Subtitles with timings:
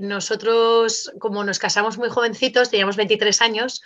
[0.00, 3.82] Nosotros, como nos casamos muy jovencitos, teníamos 23 años,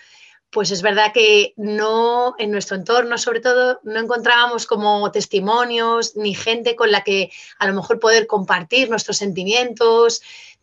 [0.51, 6.35] pues es verdad que no, en nuestro entorno sobre todo, no encontrábamos como testimonios ni
[6.35, 10.23] gente con la que a lo mejor poder compartir nuestros sentimientos,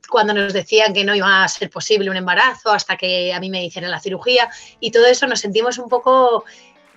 [0.10, 3.49] cuando nos decían que no iba a ser posible un embarazo hasta que a mí
[3.49, 4.49] me hicieran la cirugía
[4.79, 6.46] y todo eso nos sentimos un poco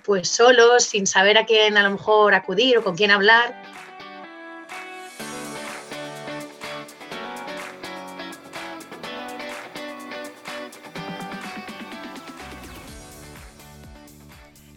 [0.05, 3.61] pues solos, sin saber a quién a lo mejor acudir o con quién hablar.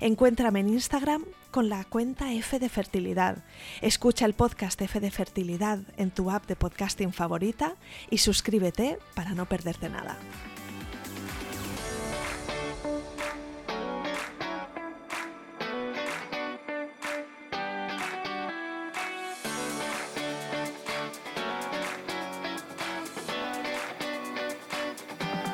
[0.00, 3.44] Encuéntrame en Instagram con la cuenta F de Fertilidad.
[3.80, 7.74] Escucha el podcast F de Fertilidad en tu app de podcasting favorita
[8.10, 10.18] y suscríbete para no perderte nada.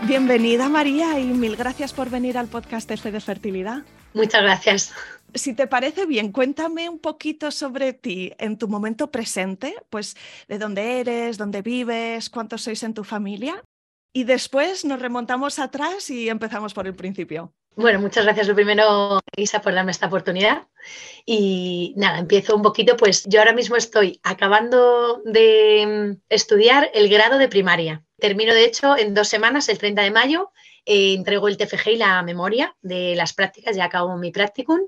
[0.07, 3.85] Bienvenida María y mil gracias por venir al podcast F de Fertilidad.
[4.15, 4.93] Muchas gracias.
[5.35, 10.17] Si te parece bien, cuéntame un poquito sobre ti en tu momento presente, pues
[10.47, 13.63] de dónde eres, dónde vives, cuántos sois en tu familia.
[14.13, 17.53] Y después nos remontamos atrás y empezamos por el principio.
[17.75, 20.69] Bueno, muchas gracias lo primero, Isa, por darme esta oportunidad.
[21.27, 27.39] Y nada, empiezo un poquito, pues yo ahora mismo estoy acabando de estudiar el grado
[27.39, 28.05] de primaria.
[28.21, 30.53] Termino, de hecho, en dos semanas, el 30 de mayo,
[30.87, 34.81] eh, entrego el TFG y la memoria de las prácticas, ya acabo mi practicum.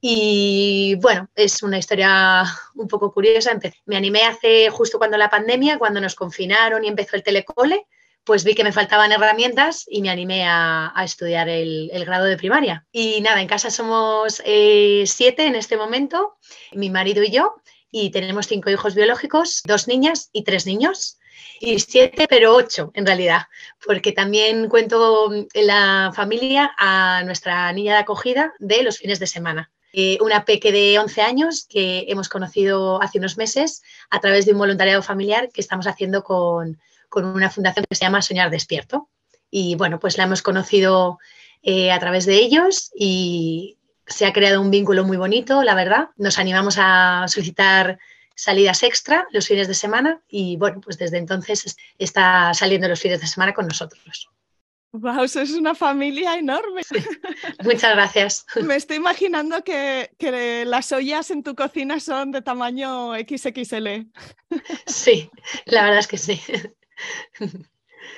[0.00, 3.58] Y bueno, es una historia un poco curiosa.
[3.86, 7.86] Me animé hace justo cuando la pandemia, cuando nos confinaron y empezó el telecole,
[8.24, 12.84] pues vi que me faltaban herramientas y me animé a, estudiar el, grado de primaria.
[12.90, 16.36] Y nada, en casa somos eh, siete en este momento,
[16.72, 17.54] mi marido y yo,
[17.90, 21.18] y tenemos cinco hijos biológicos, dos niñas y tres niños
[21.60, 23.42] y siete, pero ocho en realidad,
[23.84, 29.26] porque también cuento en la familia a nuestra niña de acogida de los fines de
[29.26, 29.70] semana.
[29.98, 34.52] Eh, una peque de 11 años que hemos conocido hace unos meses a través de
[34.52, 36.78] un voluntariado familiar que estamos haciendo con,
[37.14, 39.08] una fundación que se llama Soñar Despierto.
[39.50, 41.18] Y bueno, pues la hemos conocido
[41.62, 46.10] eh, a través de ellos y se ha creado un vínculo muy bonito, la verdad.
[46.18, 47.98] Nos animamos a solicitar
[48.36, 53.20] salidas extra los fines de semana y bueno, pues desde entonces está saliendo los fines
[53.20, 54.28] de semana con nosotros.
[54.92, 56.82] Wow, eso es una familia enorme.
[57.64, 58.46] Muchas gracias.
[58.62, 64.06] Me estoy imaginando que, que, las ollas en tu cocina son de tamaño XXL.
[64.86, 65.30] Sí,
[65.66, 66.40] la verdad es que sí.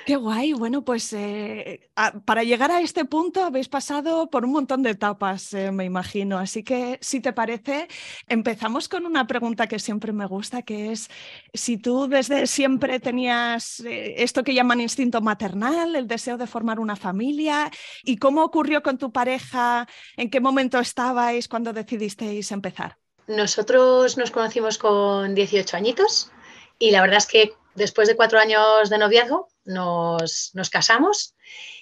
[0.05, 0.53] Qué guay.
[0.53, 1.91] Bueno, pues eh,
[2.25, 6.37] para llegar a este punto habéis pasado por un montón de etapas, eh, me imagino.
[6.37, 7.87] Así que, si te parece,
[8.27, 11.09] empezamos con una pregunta que siempre me gusta, que es
[11.53, 16.79] si tú desde siempre tenías eh, esto que llaman instinto maternal, el deseo de formar
[16.79, 17.71] una familia,
[18.03, 19.87] y cómo ocurrió con tu pareja,
[20.17, 22.97] en qué momento estabais cuando decidisteis empezar.
[23.27, 26.31] Nosotros nos conocimos con 18 añitos
[26.79, 31.35] y la verdad es que después de cuatro años de noviazgo nos, casamos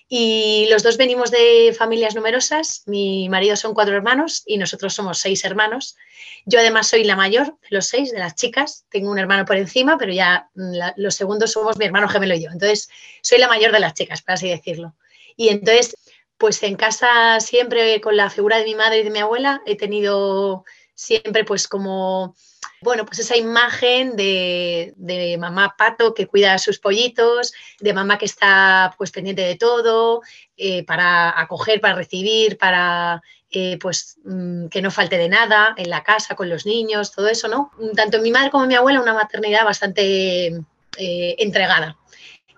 [0.09, 2.83] y los dos venimos de familias numerosas.
[2.85, 5.97] Mi marido son cuatro hermanos y nosotros somos seis hermanos.
[6.45, 8.85] Yo además soy la mayor de los seis, de las chicas.
[8.89, 10.49] Tengo un hermano por encima, pero ya
[10.95, 12.51] los segundos somos mi hermano gemelo y yo.
[12.51, 12.89] Entonces,
[13.21, 14.95] soy la mayor de las chicas, por así decirlo.
[15.35, 15.93] Y entonces,
[16.37, 19.75] pues en casa siempre con la figura de mi madre y de mi abuela he
[19.75, 20.63] tenido
[20.95, 22.35] siempre pues como
[22.81, 24.93] bueno, pues esa imagen de,
[25.39, 30.21] mamá pato que cuida a sus pollitos, de mamá que está pues pendiente de todo,
[30.55, 35.89] eh, para acoger, para recibir, para eh, pues mm, que no falte de nada en
[35.89, 37.71] la casa con los niños, todo eso, ¿no?
[37.95, 41.97] Tanto mi madre como mi abuela, una maternidad bastante eh, entregada.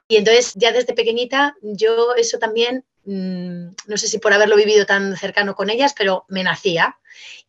[0.08, 4.86] Y entonces ya desde pequeñita yo eso también, mm, no sé si por haberlo vivido
[4.86, 6.98] tan cercano con ellas, pero me nacía.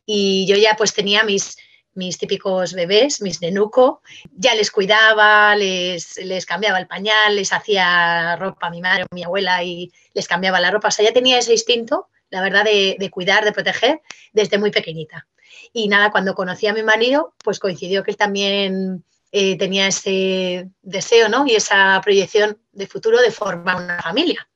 [0.04, 1.56] Y yo ya pues tenía mis,
[1.94, 4.02] mis típicos bebés, mis nenuco,
[4.32, 9.14] ya les cuidaba, les, les cambiaba el pañal, les hacía ropa a mi madre o
[9.14, 10.88] mi abuela y les cambiaba la ropa.
[10.88, 14.00] O sea, ya tenía ese instinto, la verdad, de, de cuidar, de proteger
[14.32, 15.26] desde muy pequeñita.
[15.72, 20.68] Y nada, cuando conocí a mi marido, pues coincidió que él también eh, tenía ese
[20.82, 21.46] deseo ¿no?
[21.46, 24.48] y esa proyección de futuro de formar una familia.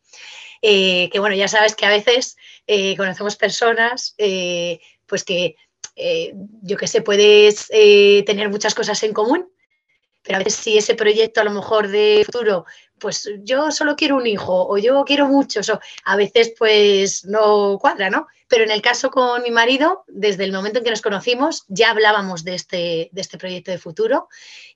[0.62, 4.16] Eh, que bueno, ya sabes que a veces eh, conocemos personas
[5.06, 5.56] pues que
[5.96, 9.48] yo que sé, puedes tener muchas cosas en común,
[10.24, 12.64] pero a veces si ese proyecto a lo mejor de futuro
[12.98, 17.78] pues yo solo quiero un hijo o yo quiero muchos, o a veces pues no
[17.78, 18.26] cuadra, ¿no?
[18.48, 21.90] Pero en el caso con mi marido, desde el momento en que nos conocimos, ya
[21.90, 24.28] hablábamos de este, de este proyecto de futuro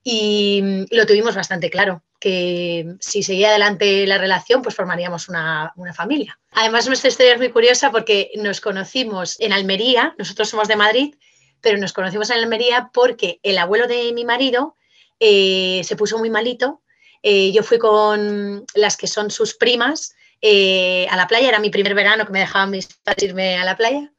[0.03, 5.95] y lo tuvimos bastante claro, que si seguía adelante la relación, pues formaríamos una, una
[5.95, 6.39] familia.
[6.53, 11.15] Además, nuestra historia es muy curiosa porque nos conocimos en Almería, nosotros somos de Madrid,
[11.61, 14.77] pero nos conocimos en Almería porque el abuelo de mi marido
[15.21, 16.83] eh, se puso muy malito.
[17.23, 21.71] Eh, yo fui con las que son sus primas eh, a la playa, era mi
[21.71, 22.89] primer verano que me dejaban mis
[23.21, 24.13] irme a la playa.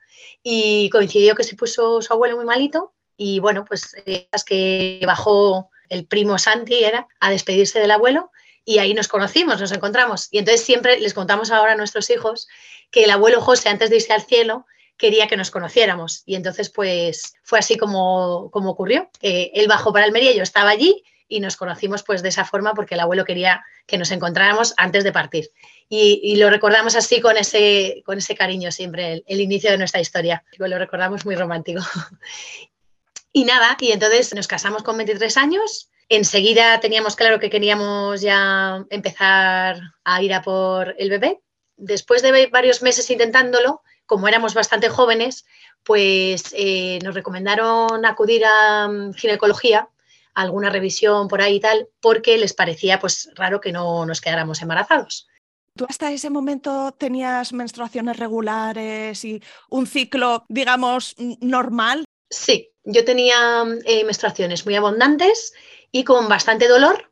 [0.44, 2.94] Y coincidió que se puso su abuelo muy malito.
[3.18, 8.32] Y bueno, pues eh, las que bajó el primo Santi era a despedirse del abuelo.
[8.66, 10.28] Y ahí nos conocimos, nos encontramos.
[10.32, 12.48] Y entonces siempre les contamos ahora a nuestros hijos
[12.92, 14.66] que el abuelo José antes de irse al cielo
[15.00, 19.10] quería que nos conociéramos y entonces pues fue así como, como ocurrió.
[19.22, 22.96] él bajó para Almería, yo estaba allí y nos conocimos pues de esa forma porque
[22.96, 25.50] el abuelo quería que nos encontráramos antes de partir.
[25.88, 30.44] Y, lo recordamos así con ese, con ese cariño siempre, el, inicio de nuestra historia.
[30.58, 31.82] Lo recordamos muy romántico.
[33.34, 35.90] y nada, y entonces nos casamos con 23 años.
[36.10, 41.40] Enseguida teníamos claro que queríamos ya empezar a ir a por el bebé.
[41.78, 45.46] Después de varios meses intentándolo, como éramos bastante jóvenes,
[45.84, 49.88] pues eh, nos recomendaron acudir a mm, ginecología
[50.34, 54.64] alguna revisión por ahí y tal, porque les parecía pues raro que no nos quedáramos
[54.64, 55.28] embarazados.
[55.76, 62.06] ¿Tú hasta ese momento tenías menstruaciones regulares y un ciclo, digamos, normal?
[62.32, 65.54] Sí, yo tenía eh, menstruaciones muy abundantes
[65.92, 67.12] y con bastante dolor,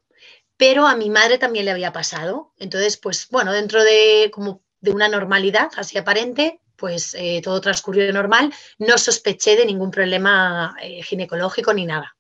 [0.57, 2.53] pero a mi madre también le había pasado.
[2.57, 8.11] Entonces, pues bueno, dentro de como de una normalidad así aparente, pues eh, todo transcurrió
[8.13, 8.53] normal.
[8.77, 12.15] No sospeché de ningún problema eh, ginecológico ni nada.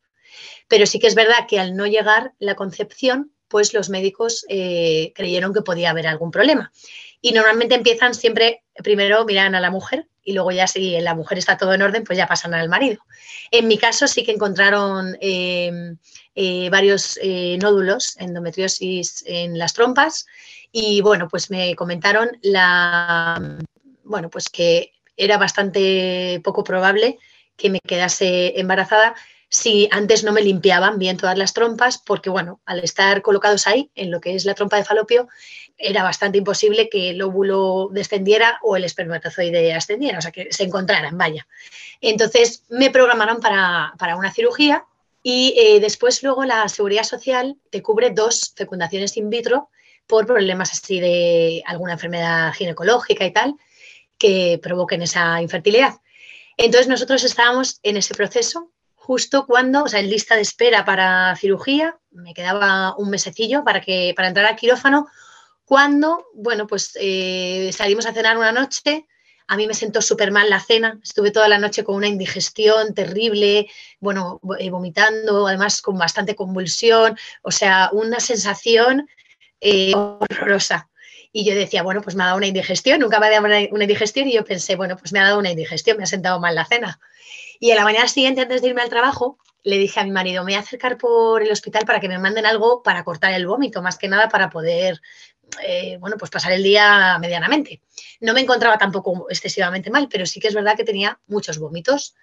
[0.67, 5.13] Pero sí que es verdad que al no llegar la concepción, pues los médicos eh,
[5.15, 6.73] creyeron que podía haber algún problema.
[7.21, 11.37] Y normalmente empiezan siempre, primero miran a la mujer y luego ya si la mujer
[11.37, 13.01] está todo en orden, pues ya pasan al marido.
[13.49, 15.17] En mi caso sí que encontraron
[16.69, 17.17] varios
[17.59, 20.25] nódulos, endometriosis en las trompas
[20.69, 23.57] y bueno, pues me comentaron la,
[24.07, 27.17] bueno, pues que era bastante poco probable
[27.55, 29.15] que me quedase embarazada
[29.49, 33.89] si antes no me limpiaban bien todas las trompas, porque bueno, al estar colocados ahí,
[33.95, 35.29] en lo que es la trompa de falopio,
[35.77, 40.63] era bastante imposible que el óvulo descendiera o el espermatozoide ascendiera, o sea, que se
[40.63, 41.47] encontraran, vaya.
[42.01, 44.85] Entonces me programaron para, una cirugía
[45.23, 49.69] y eh, después luego la seguridad social te cubre dos fecundaciones in vitro
[50.07, 53.55] por problemas así de alguna enfermedad ginecológica y tal
[54.17, 55.95] que provoquen esa infertilidad.
[56.57, 58.71] Entonces nosotros estábamos en ese proceso
[59.07, 63.79] justo cuando, o sea, en lista de espera para cirugía, me quedaba un mesecillo para,
[63.79, 65.07] que, para entrar al quirófano,
[65.63, 69.05] cuando, bueno, pues eh, salimos a cenar una noche,
[69.47, 72.93] a mí me sentó súper mal la cena, estuve toda la noche con una indigestión
[72.93, 73.69] terrible,
[74.01, 79.07] bueno, eh, vomitando, además con bastante convulsión, o sea, una sensación
[79.61, 80.89] eh, horrorosa.
[81.31, 83.83] Y yo decía, bueno, pues me ha dado una indigestión, nunca me había dado una
[83.83, 86.55] indigestión y yo pensé, bueno, pues me ha dado una indigestión, me ha sentado mal
[86.55, 86.99] la cena.
[87.59, 90.43] Y a la mañana siguiente, antes de irme al trabajo, le dije a mi marido,
[90.43, 93.47] me voy a acercar por el hospital para que me manden algo para cortar el
[93.47, 95.01] vómito, más que nada para poder,
[95.61, 97.81] eh, bueno, pues pasar el día medianamente.
[98.21, 102.15] No me encontraba tampoco excesivamente mal, pero sí que es verdad que tenía muchos vómitos.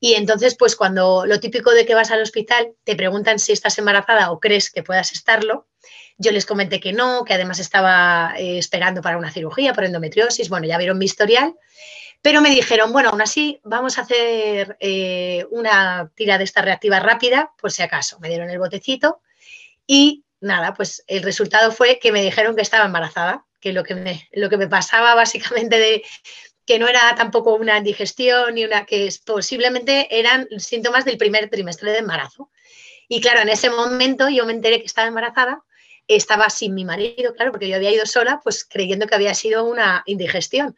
[0.00, 3.78] Y entonces, pues cuando lo típico de que vas al hospital, te preguntan si estás
[3.78, 5.66] embarazada o crees que puedas estarlo,
[6.16, 10.48] yo les comenté que no, que además estaba eh, esperando para una cirugía por endometriosis,
[10.48, 11.54] bueno, ya vieron mi historial
[12.22, 17.00] Pero me dijeron, bueno, aún así vamos a hacer eh, una tira de esta reactiva
[17.00, 18.18] rápida, por si acaso.
[18.20, 19.20] Me dieron el botecito
[19.86, 23.94] y nada, pues el resultado fue que me dijeron que estaba embarazada, que lo que
[23.94, 26.02] me, lo que me pasaba básicamente de
[26.66, 31.92] que no era tampoco una indigestión ni una que posiblemente eran síntomas del primer trimestre
[31.92, 32.50] de embarazo.
[33.08, 35.62] Y claro, en ese momento yo me enteré que estaba embarazada,
[36.08, 39.64] estaba sin mi marido, claro, porque yo había ido sola, pues creyendo que había sido
[39.64, 40.76] una indigestión.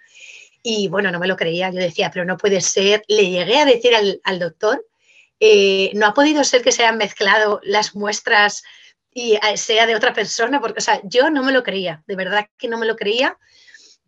[0.63, 3.05] Y bueno, no me lo creía, yo decía, pero no puede ser.
[3.09, 4.85] Le llegué a decir al, doctor,
[5.41, 8.63] eh, no ha podido ser que se hayan mezclado las muestras
[9.13, 12.17] y eh, sea de otra persona, porque, o sea, yo no me lo creía, de
[12.17, 13.39] verdad que no me lo creía,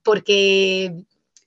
[0.02, 0.92] porque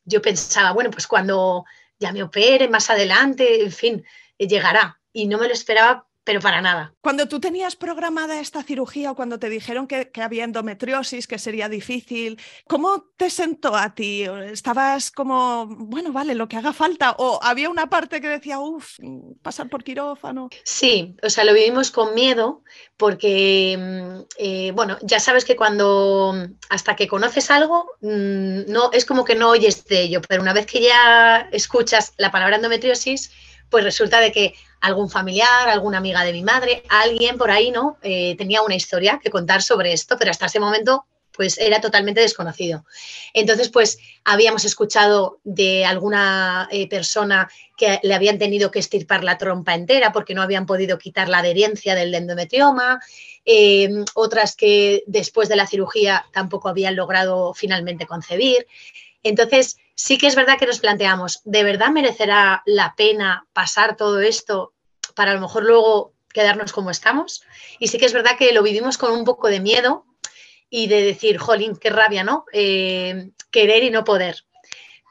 [0.06, 1.66] yo pensaba, bueno, pues cuando
[2.00, 4.06] ya me opere más adelante, en fin,
[4.38, 5.00] llegará.
[5.14, 6.94] Y no me lo esperaba pero para nada.
[7.02, 11.68] Cuando tú tenías programada esta cirugía o cuando te dijeron que, había endometriosis, que sería
[11.68, 14.24] difícil, ¿cómo te sentó a ti?
[14.52, 17.16] ¿Estabas como, bueno, vale, lo que haga falta?
[17.18, 18.98] ¿O había una parte que decía, uff,
[19.42, 20.50] pasar por quirófano?
[20.64, 22.64] Sí, o sea, lo vivimos con miedo
[22.98, 26.36] porque, mm, eh, bueno, ya sabes que cuando,
[26.70, 30.54] hasta que conoces algo, mm, no, es como que no oyes de ello, pero una
[30.54, 33.32] vez que ya escuchas la palabra endometriosis,
[33.72, 37.98] pues resulta de que algún familiar, alguna amiga de mi madre, alguien por ahí, ¿no?
[38.04, 42.20] Eh, tenía una historia que contar sobre esto, pero hasta ese momento pues era totalmente
[42.20, 42.86] desconocido.
[43.34, 49.38] Entonces, pues habíamos escuchado de alguna eh, persona que le habían tenido que estirpar la
[49.38, 53.00] trompa entera porque no habían podido quitar la adherencia del endometrioma,
[53.46, 58.68] eh, otras que después de la cirugía tampoco habían logrado finalmente concebir.
[59.24, 64.20] Entonces, sí que es verdad que nos planteamos, ¿de verdad merecerá la pena pasar todo
[64.20, 64.74] esto
[65.16, 67.44] para a lo mejor luego quedarnos como estamos?
[67.78, 70.06] Y sí que es verdad que lo vivimos con un poco de miedo
[70.72, 72.46] y de decir, jolín, qué rabia, ¿no?
[72.52, 74.38] Eh, querer y no poder.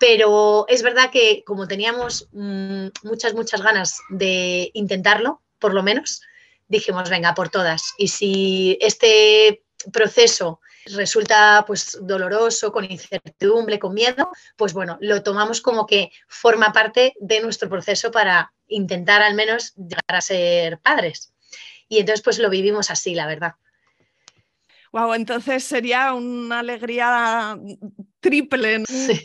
[0.01, 6.23] Pero es verdad que como teníamos mm, muchas, muchas ganas de intentarlo, por lo menos,
[6.67, 7.95] dijimos, venga, por todas.
[7.97, 15.61] Y si este proceso resulta pues doloroso, con incertidumbre, con miedo, pues bueno, lo tomamos
[15.61, 21.33] como que forma parte de nuestro proceso para intentar al menos llegar a ser padres.
[21.89, 23.55] Y entonces pues lo vivimos así, la verdad.
[24.93, 27.57] Wow, entonces sería una alegría
[28.19, 28.83] triple.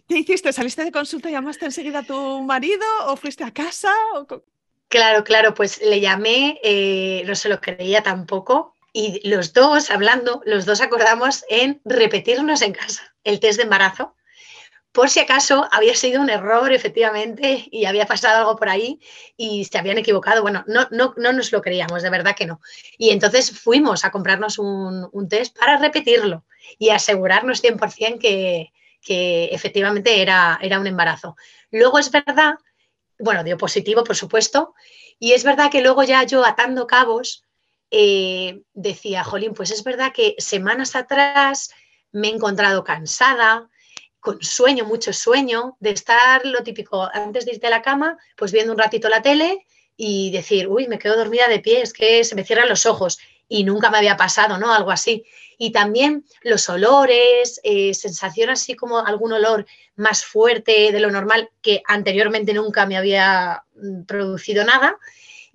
[0.07, 0.53] ¿Qué hiciste?
[0.53, 3.91] ¿Saliste de consulta y llamaste enseguida a tu marido o fuiste a casa?
[4.87, 10.41] Claro, claro, pues le llamé, eh, no se lo creía tampoco, y los dos, hablando,
[10.45, 14.15] los dos acordamos en repetirnos en casa el test de embarazo,
[14.93, 19.01] por si acaso había sido un error, efectivamente, y había pasado algo por ahí
[19.35, 20.41] y se habían equivocado.
[20.41, 22.61] Bueno, no, no, no nos lo creíamos, de verdad que no.
[22.97, 26.45] Y entonces fuimos a comprarnos un, test para repetirlo
[26.79, 28.71] y asegurarnos 100% que,
[29.01, 31.35] que efectivamente era, era un embarazo.
[31.69, 32.53] Luego es verdad,
[33.19, 34.73] bueno, dio positivo, por supuesto,
[35.19, 37.44] y es verdad que luego ya yo atando cabos,
[37.91, 41.71] eh, decía, Jolín, pues es verdad que semanas atrás
[42.11, 43.69] me he encontrado cansada,
[44.19, 48.51] con sueño, mucho sueño, de estar lo típico, antes de irte a la cama, pues
[48.51, 49.65] viendo un ratito la tele
[49.95, 53.19] y decir, uy, me quedo dormida de pie, es que se me cierran los ojos
[53.47, 54.73] y nunca me había pasado, ¿no?
[54.73, 55.23] Algo así.
[55.57, 59.65] Y también los olores, eh, sensación así como algún olor
[59.95, 64.97] más fuerte de lo normal que anteriormente nunca me había mm, producido nada.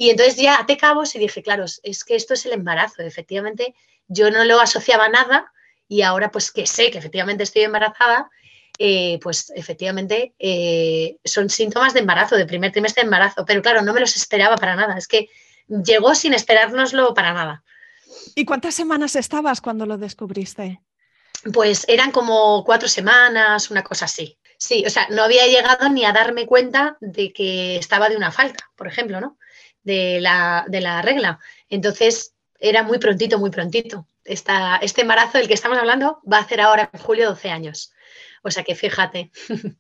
[0.01, 3.03] Y entonces ya até cabos y dije, claro, es que esto es el embarazo.
[3.03, 3.75] Efectivamente,
[4.09, 5.53] yo no lo asociaba a nada
[5.89, 8.31] y ahora pues que sé que efectivamente estoy embarazada,
[8.79, 13.45] eh, pues efectivamente eh, son síntomas de embarazo, de primer trimestre de embarazo.
[13.45, 14.97] Pero claro, no me los esperaba para nada.
[14.97, 15.29] Es que
[15.69, 17.63] llegó sin esperárnoslo para nada.
[18.35, 20.81] ¿Y cuántas semanas estabas cuando lo descubriste?
[21.53, 24.39] Pues eran como cuatro semanas, una cosa así.
[24.57, 28.33] Sí, o sea, no había llegado ni a darme cuenta de que estaba de una
[28.33, 29.37] falta, por ejemplo, ¿no?
[29.83, 31.39] De la, regla.
[31.69, 34.07] Entonces, era muy prontito, muy prontito.
[34.25, 37.93] Esta, este embarazo del que estamos hablando va a hacer ahora en julio 12 años.
[38.43, 39.31] O sea que fíjate.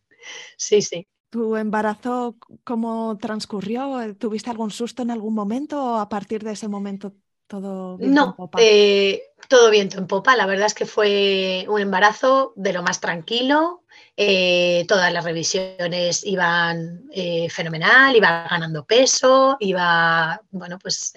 [0.56, 1.06] sí, sí.
[1.30, 4.16] ¿Tu embarazo cómo transcurrió?
[4.16, 7.14] ¿Tuviste algún susto en algún momento o a partir de ese momento
[7.50, 10.36] todo no, eh, todo viento en popa.
[10.36, 13.79] La verdad es que fue un embarazo de lo más tranquilo.
[14.16, 21.12] Eh, todas las revisiones iban eh, fenomenal, iba ganando peso, iba, bueno, pues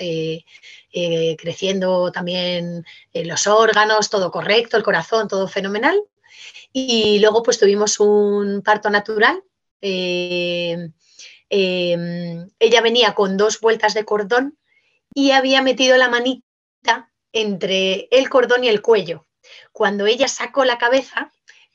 [1.37, 5.99] creciendo también los órganos, todo correcto, el corazón, todo fenomenal.
[6.71, 9.43] Y luego pues tuvimos un parto natural.
[9.81, 10.87] ella
[12.81, 14.57] venía con dos vueltas de cordón
[15.13, 19.27] y había metido la manita entre el cordón y el cuello.
[19.71, 21.32] Cuando ella sacó la cabeza,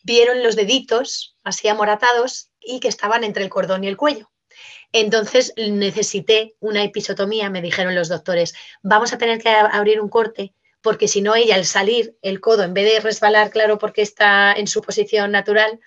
[0.09, 4.31] vieron los deditos así amoratados y que estaban entre el cordón y el cuello.
[4.91, 10.55] Entonces necesité una episotomía, me dijeron los doctores, vamos a tener que abrir un corte
[10.81, 14.55] porque si no ella al salir el codo, en vez de resbalar, claro, porque está
[14.55, 15.79] en su posición natural,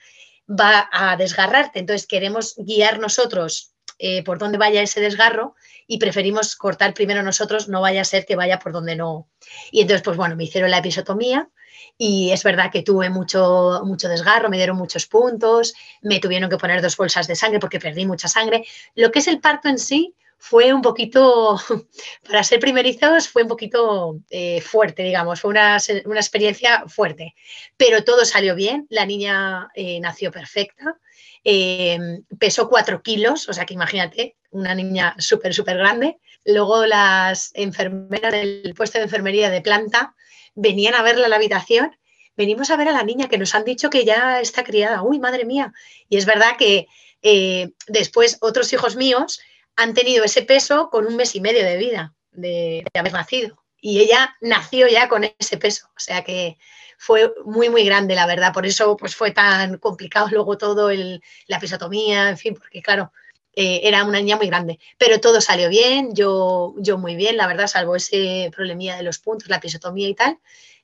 [0.48, 1.80] va a desgarrarte.
[1.80, 5.56] Entonces queremos guiar nosotros eh, por dónde vaya ese desgarro
[5.88, 9.30] y preferimos cortar primero nosotros, no vaya a ser que vaya por donde no.
[9.72, 11.50] Y entonces, pues bueno, me hicieron la episotomía
[11.98, 16.58] y es verdad que tuve mucho, mucho desgarro, me dieron muchos puntos, me tuvieron que
[16.58, 18.66] poner dos bolsas de sangre porque perdí mucha sangre.
[18.96, 21.60] Lo que es el parto en sí fue un poquito,
[22.28, 27.36] para ser primerizos, fue un poquito eh, fuerte, digamos, fue una, experiencia fuerte,
[27.78, 30.98] pero todo salió bien, la niña eh, nació perfecta,
[31.44, 36.18] em, pesó cuatro kilos, o sea que imagínate, una niña súper, súper grande.
[36.46, 40.16] Luego las enfermeras del puesto de enfermería de planta
[40.62, 41.98] venían a verla a la habitación,
[42.38, 45.02] venimos a ver a la niña que nos han dicho que ya está criada.
[45.02, 45.74] Uy, madre mía.
[46.08, 46.88] Y es verdad que
[47.22, 49.42] eh, después otros hijos míos
[49.76, 53.64] han tenido ese peso con un mes y medio de vida, de, haber nacido.
[53.80, 55.88] Y ella nació ya con ese peso.
[55.98, 56.58] O sea que
[56.98, 58.54] fue muy, muy grande, la verdad.
[58.54, 63.12] Por eso pues, fue tan complicado luego todo el, la episotomía, en fin, porque claro,
[63.54, 67.48] eh, era una niña muy grande, pero todo salió bien, yo, yo muy bien, la
[67.48, 70.40] verdad, salvo ese problemilla de los puntos, la episotomía y tal,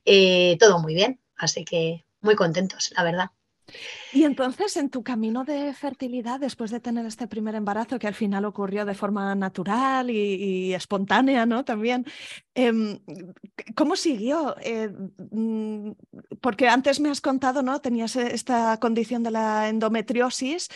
[0.06, 3.32] eh, todo muy bien, así que muy contentos, la verdad.
[4.14, 8.14] Y entonces, en tu camino de fertilidad, después de tener este primer embarazo, que al
[8.14, 11.66] final ocurrió de forma natural y, espontánea, ¿no?
[11.66, 12.06] También,
[12.56, 13.00] em,
[13.76, 14.56] ¿cómo siguió?
[14.62, 14.90] Eh,
[15.32, 15.92] mm,
[16.40, 17.82] porque antes me has contado, ¿no?
[17.82, 20.70] Tenías esta condición de la endometriosis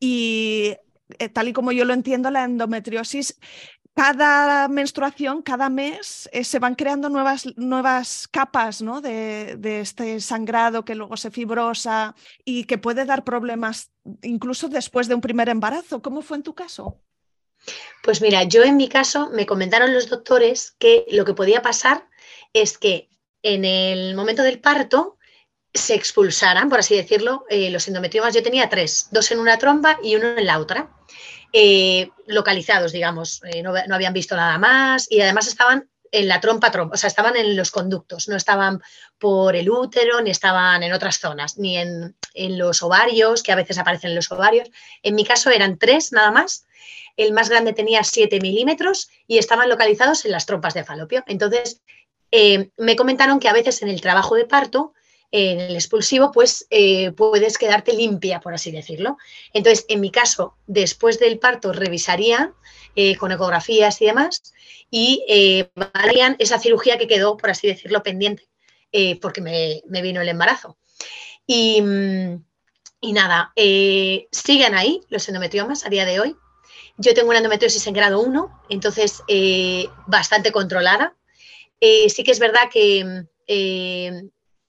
[0.00, 0.74] y
[1.18, 3.38] eh, tal y como yo lo entiendo, la endometriosis,
[3.94, 9.00] cada menstruación, cada mes, eh, se van creando nuevas, nuevas capas ¿no?
[9.00, 13.90] de, de, este sangrado que luego se fibrosa y que puede dar problemas
[14.22, 16.00] incluso después de un primer embarazo.
[16.00, 17.00] ¿Cómo fue en tu caso?
[18.02, 22.08] Pues mira, yo en mi caso me comentaron los doctores que lo que podía pasar
[22.52, 23.08] es que
[23.42, 25.17] en el momento del parto
[25.74, 28.34] se expulsaran, por así decirlo, eh, los endometriomas.
[28.34, 30.90] Yo tenía tres, dos en una trompa y uno en la otra,
[31.52, 36.70] eh, localizados, digamos, eh, no, habían visto nada más y además estaban en la trompa,
[36.70, 38.80] trompa, o sea, estaban en los conductos, no estaban
[39.18, 43.56] por el útero, ni estaban en otras zonas, ni en, en los ovarios, que a
[43.56, 44.70] veces aparecen en los ovarios.
[45.02, 46.64] En mi caso eran tres nada más.
[47.18, 51.24] El más grande tenía 7 milímetros y estaban localizados en las trompas de falopio.
[51.26, 51.82] Entonces,
[52.76, 54.94] me comentaron que a veces en el trabajo de parto
[55.30, 59.18] en el expulsivo, pues eh, puedes quedarte limpia, por así decirlo.
[59.52, 62.54] Entonces, en mi caso, después del parto, revisaría
[63.00, 64.54] eh, con ecografías y demás
[64.90, 65.70] y eh,
[66.38, 68.48] esa cirugía que quedó, por así decirlo, pendiente,
[68.90, 70.78] eh, porque me, vino el embarazo.
[71.46, 71.82] Y,
[73.00, 76.36] y nada, siguen ahí los endometriomas a día de hoy.
[76.96, 79.22] Yo tengo una endometriosis en grado 1, entonces
[80.06, 81.14] bastante controlada.
[81.80, 83.24] sí que es verdad que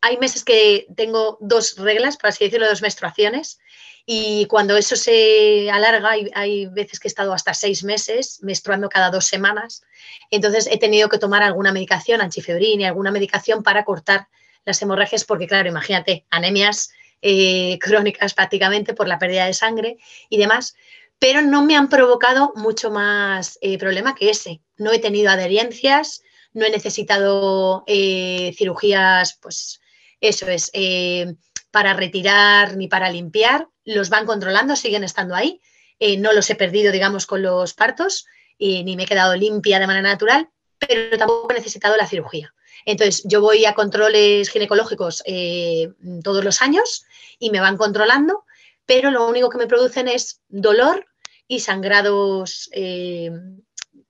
[0.01, 3.59] hay meses que tengo dos reglas, por así decirlo, dos menstruaciones.
[4.05, 9.11] Y cuando eso se alarga, hay, veces que he estado hasta seis meses menstruando cada
[9.11, 9.83] dos semanas.
[10.31, 14.27] Entonces he tenido que tomar alguna medicación, anchifebrina, alguna medicación para cortar
[14.65, 19.97] las hemorragias, porque claro, imagínate, anemias eh, crónicas prácticamente por la pérdida de sangre
[20.29, 20.75] y demás.
[21.19, 24.61] Pero no me han provocado mucho más eh, problema que ese.
[24.77, 29.81] No he tenido adherencias, no he necesitado eh, cirugías, pues
[30.21, 31.35] eso es, eh,
[31.71, 35.61] para retirar ni para limpiar, los van controlando, siguen estando ahí.
[35.99, 38.25] Eh, no los he perdido, digamos, con los partos,
[38.57, 42.53] y ni me he quedado limpia de manera natural, pero tampoco he necesitado la cirugía.
[42.85, 45.91] Entonces, yo voy a controles ginecológicos eh,
[46.23, 47.05] todos los años
[47.37, 48.45] y me van controlando,
[48.85, 51.05] pero lo único que me producen es dolor
[51.47, 52.69] y sangrados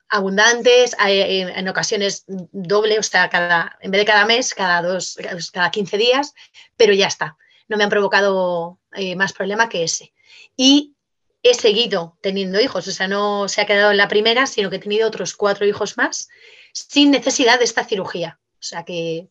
[0.09, 5.17] abundantes, en ocasiones doble, o sea, cada, en vez de cada mes, cada dos,
[5.53, 6.33] cada 15 días,
[6.75, 7.37] pero ya está.
[7.67, 10.13] No me han provocado eh, más problema que ese.
[10.57, 10.95] Y
[11.43, 14.77] he seguido teniendo hijos, o sea, no se ha quedado en la primera, sino que
[14.77, 16.27] he tenido otros cuatro hijos más
[16.73, 18.39] sin necesidad de esta cirugía.
[18.59, 19.29] O sea que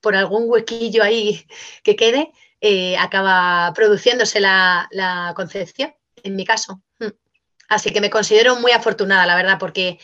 [0.00, 1.46] por algún huequillo ahí
[1.82, 6.82] que quede, eh, acaba produciéndose la, la concepción, en mi caso.
[6.98, 7.06] Mm.
[7.68, 9.98] Así que me considero muy afortunada, la verdad, porque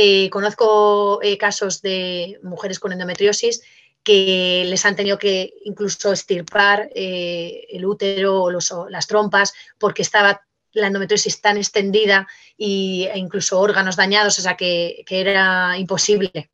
[0.00, 3.62] eh, conozco eh, casos de mujeres con endometriosis
[4.04, 8.50] que les han tenido que incluso estirpar eh, el útero o
[8.88, 15.04] las trompas porque estaba la endometriosis tan extendida e incluso órganos dañados, o sea que,
[15.08, 16.50] era imposible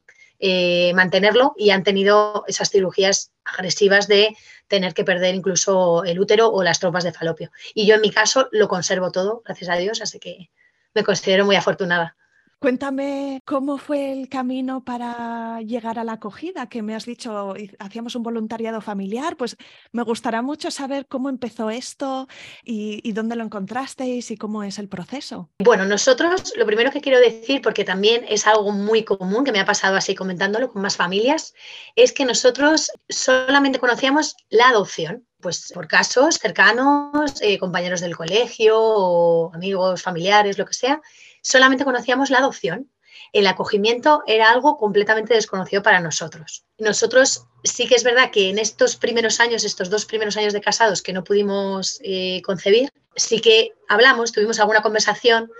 [0.95, 4.37] mantenerlo y han tenido esas cirugías agresivas de
[4.69, 7.51] tener que perder incluso el útero o las tropas de falopio.
[7.75, 10.51] Y yo en mi caso lo conservo todo, gracias a Dios, así que
[10.95, 12.17] me considero muy afortunada.
[12.65, 18.15] Cuéntame cómo fue el camino para llegar a la acogida, que me has dicho, hacíamos
[18.15, 19.59] un voluntariado familiar, pues
[19.93, 22.27] me gustará mucho saber cómo empezó esto
[22.65, 25.51] y, dónde lo encontrasteis y cómo es el proceso.
[25.59, 29.61] Bueno, nosotros lo primero que quiero decir, porque también es algo muy común que me
[29.61, 31.53] ha pasado así comentándolo con más familias,
[31.97, 38.79] es que nosotros solamente conocíamos la adopción pues por casos cercanos, eh, compañeros del colegio
[38.81, 41.03] o amigos, familiares, lo que sea,
[41.45, 42.91] solamente conocíamos la adopción.
[43.33, 46.65] El acogimiento era algo completamente desconocido para nosotros.
[46.79, 50.61] Nosotros sí que es verdad que en estos primeros años, estos dos primeros años de
[50.61, 55.51] casados que no pudimos eh, concebir, sí que hablamos, tuvimos alguna conversación,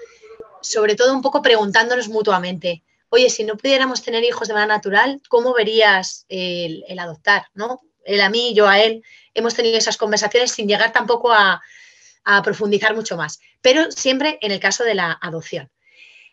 [0.61, 2.83] sobre todo un poco preguntándonos mutuamente,
[3.15, 7.47] oye, si no pudiéramos tener hijos de manera natural, ¿cómo verías el, adoptar?
[7.55, 7.81] ¿no?
[8.05, 11.63] Él a mí, yo a él, hemos tenido esas conversaciones sin llegar tampoco a,
[12.43, 15.71] profundizar mucho más, pero siempre en el caso de la adopción.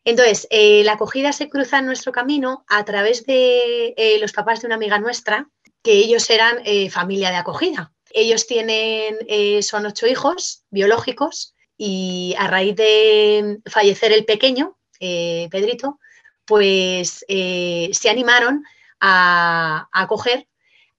[0.03, 4.61] Entonces, eh, la acogida se cruza en nuestro camino a través de eh, los papás
[4.61, 5.49] de una amiga nuestra,
[5.83, 7.91] que ellos eran eh, familia de acogida.
[8.13, 9.17] Ellos tienen,
[9.63, 15.97] son ocho hijos biológicos y a raíz de fallecer el pequeño, Pedrito,
[16.43, 18.65] pues se animaron
[18.99, 20.45] a, a acoger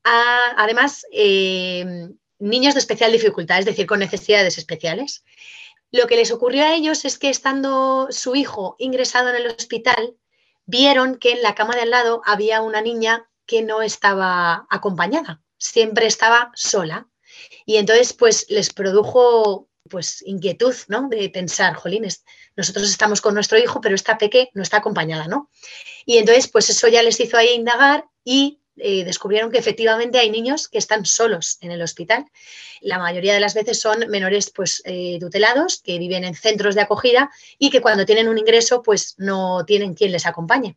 [0.05, 5.25] además, eh, niños de especial dificultad, es decir, con necesidades especiales.
[5.92, 10.16] Lo que les ocurrió a ellos es que estando su hijo ingresado en el hospital,
[10.64, 15.42] vieron que en la cama de al lado había una niña que no estaba acompañada,
[15.59, 17.09] siempre estaba sola.
[17.66, 21.09] Y entonces, pues les produjo pues inquietud, ¿no?
[21.11, 22.24] De pensar, jolines,
[22.57, 25.50] nosotros estamos con nuestro hijo, pero esta peque no está acompañada, ¿no?
[26.07, 30.31] Y entonces, pues eso ya les hizo ahí indagar y eh, descubrieron que efectivamente hay
[30.31, 32.25] niños que están solos en el hospital.
[32.81, 36.81] La mayoría de las veces son menores pues, eh, tutelados que viven en centros de
[36.81, 40.77] acogida y que cuando tienen un ingreso pues no tienen quien les acompañe.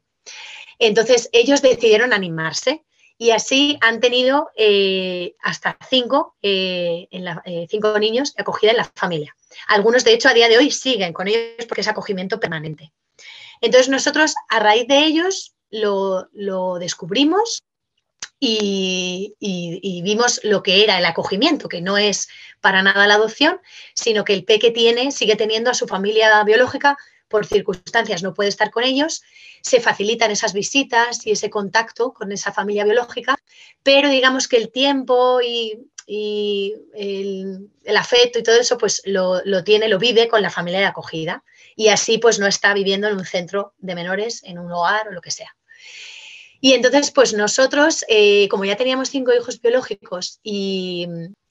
[0.78, 2.84] Entonces ellos decidieron animarse
[3.18, 9.34] y así han tenido eh, hasta cinco, cinco niños acogida en la familia.
[9.70, 12.92] Algunos de hecho a día de hoy siguen con ellos porque es acogimiento permanente.
[13.62, 17.64] Entonces nosotros a raíz de ellos lo, lo descubrimos
[18.48, 22.28] y, vimos lo que era el acogimiento, que no es
[22.62, 23.60] para nada la adopción,
[23.94, 28.50] sino que el peque tiene, sigue teniendo a su familia biológica, por circunstancias no puede
[28.50, 29.24] estar con ellos,
[29.62, 33.36] se facilitan esas visitas y ese contacto con esa familia biológica,
[33.82, 39.88] pero digamos que el tiempo y, el, afecto y todo eso, pues lo, lo, tiene,
[39.88, 41.44] lo vive con la familia de acogida
[41.76, 45.12] y así pues no está viviendo en un centro de menores, en un hogar o
[45.12, 45.55] lo que sea.
[46.62, 51.08] Y entonces, pues nosotros, eh, como ya teníamos cinco hijos biológicos y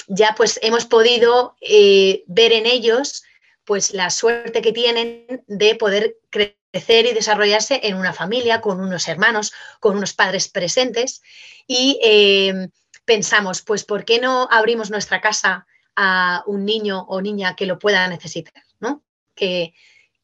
[0.08, 3.22] ya pues hemos podido eh, ver en ellos
[3.64, 9.08] pues la suerte que tienen de poder crecer y desarrollarse en una familia, con unos
[9.08, 11.22] hermanos, con unos padres presentes.
[11.66, 12.68] Y eh,
[13.04, 17.78] pensamos, pues, ¿por qué no abrimos nuestra casa a un niño o niña que lo
[17.78, 18.62] pueda necesitar?
[18.80, 19.02] ¿no?
[19.34, 19.72] Que,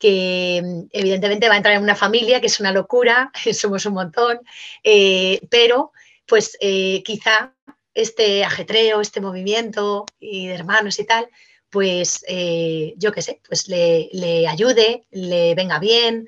[0.01, 3.95] que mm, evidentemente va a entrar en una familia, que es una locura, somos un
[3.95, 4.41] montón,
[4.83, 5.93] eh, pero
[6.27, 7.55] pues eh, quizá
[7.95, 11.29] este ajetreo, este movimiento y de hermanos y tal,
[11.69, 16.27] pues eh, yo qué sé, pues le, ayude, le venga bien,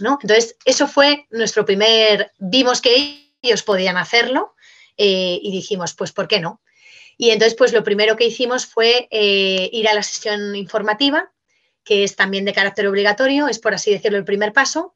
[0.00, 0.18] ¿no?
[0.22, 4.54] Entonces, eso fue nuestro primer, vimos que ellos podían hacerlo
[4.96, 6.60] y dijimos, pues, ¿por qué no?
[7.16, 11.32] Y entonces, pues lo primero que hicimos fue ir a la sesión informativa
[11.84, 14.94] que es también de carácter obligatorio, es por así decirlo el primer paso.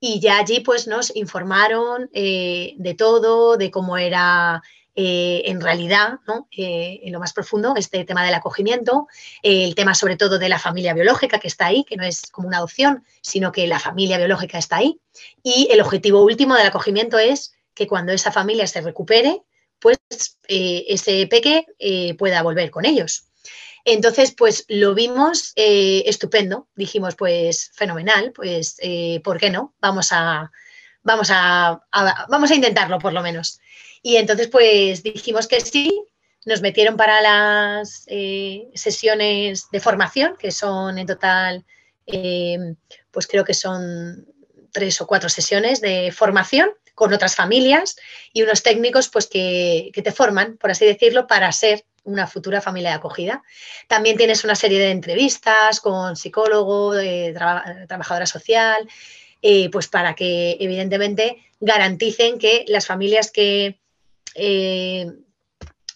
[0.00, 4.60] Y ya allí pues nos informaron eh, de todo, de cómo era
[4.96, 6.48] eh, en realidad, ¿no?
[6.50, 9.06] Eh, en lo más profundo, este tema del acogimiento,
[9.42, 12.48] el tema sobre todo de la familia biológica que está ahí, que no es como
[12.48, 15.00] una adopción, sino que la familia biológica está ahí.
[15.42, 19.42] Y el objetivo último del acogimiento es que cuando esa familia se recupere,
[19.78, 19.98] pues
[20.48, 21.66] ese peque
[22.18, 23.31] pueda volver con ellos.
[23.84, 26.68] Entonces, pues lo vimos eh, estupendo.
[26.76, 29.74] Dijimos, pues fenomenal, pues eh, ¿por qué no?
[29.80, 30.50] Vamos a,
[31.02, 31.82] vamos, a,
[32.28, 33.60] vamos a intentarlo por lo menos.
[34.02, 36.04] Y entonces, pues dijimos que sí,
[36.44, 41.64] nos metieron para las eh, sesiones de formación, que son en total,
[43.10, 44.26] pues creo que son
[44.72, 47.96] tres o cuatro sesiones de formación con otras familias
[48.32, 52.60] y unos técnicos pues que, que te forman, por así decirlo, para ser una futura
[52.60, 53.42] familia de acogida.
[53.88, 56.94] También tienes una serie de entrevistas con psicólogo,
[57.86, 58.88] trabajadora social,
[59.40, 63.80] eh, pues para que evidentemente garanticen que las familias que
[64.34, 65.06] eh,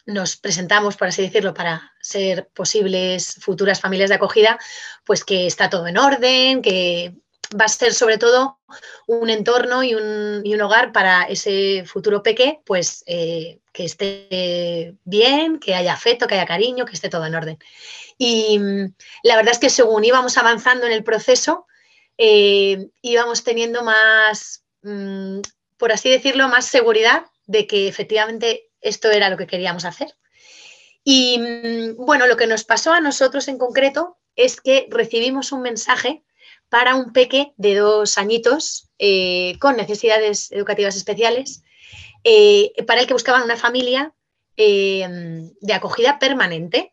[0.06, 4.58] nos presentamos, por así decirlo, para ser posibles futuras familias de acogida,
[5.04, 7.14] pues que está todo en orden, que
[7.54, 8.58] va a ser sobre todo
[9.06, 15.74] un entorno y un, hogar para ese futuro peque, pues eh, que esté bien, que
[15.74, 17.58] haya afecto, que haya cariño, que esté todo en orden.
[18.18, 21.66] Y mm, la verdad es que según íbamos avanzando en el proceso,
[22.18, 25.40] eh, íbamos teniendo más, mm,
[25.76, 30.16] por así decirlo, más seguridad de que efectivamente esto era lo que queríamos hacer.
[31.04, 35.62] Y mm, bueno, lo que nos pasó a nosotros en concreto es que recibimos un
[35.62, 36.24] mensaje
[36.68, 41.62] para un peque de dos añitos eh, con necesidades educativas especiales,
[42.24, 44.12] eh, para el que buscaban una familia
[44.56, 45.06] eh,
[45.60, 46.92] de acogida permanente.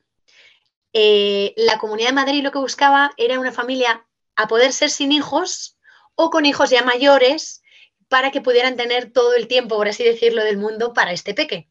[0.94, 4.06] la Comunidad de Madrid lo que buscaba era una familia
[4.36, 5.78] a poder ser sin hijos
[6.16, 7.62] o con hijos ya mayores
[8.10, 11.68] para que pudieran tener todo el tiempo, por así decirlo, del mundo para este peque.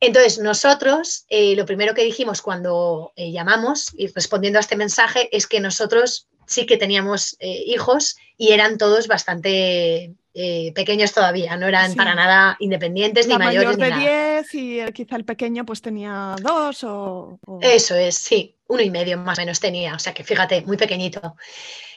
[0.00, 5.60] Entonces, nosotros, lo primero que dijimos cuando llamamos y respondiendo a este mensaje es que
[5.60, 11.94] nosotros sí que teníamos eh, hijos y eran todos bastante eh, pequeños todavía, no eran
[11.94, 13.78] para nada independientes ni mayores.
[13.78, 18.82] Mayor de 10 y quizá el pequeño pues tenía dos o, Eso es, sí, uno
[18.82, 21.36] y medio más o menos tenía, o sea que fíjate, muy pequeñito.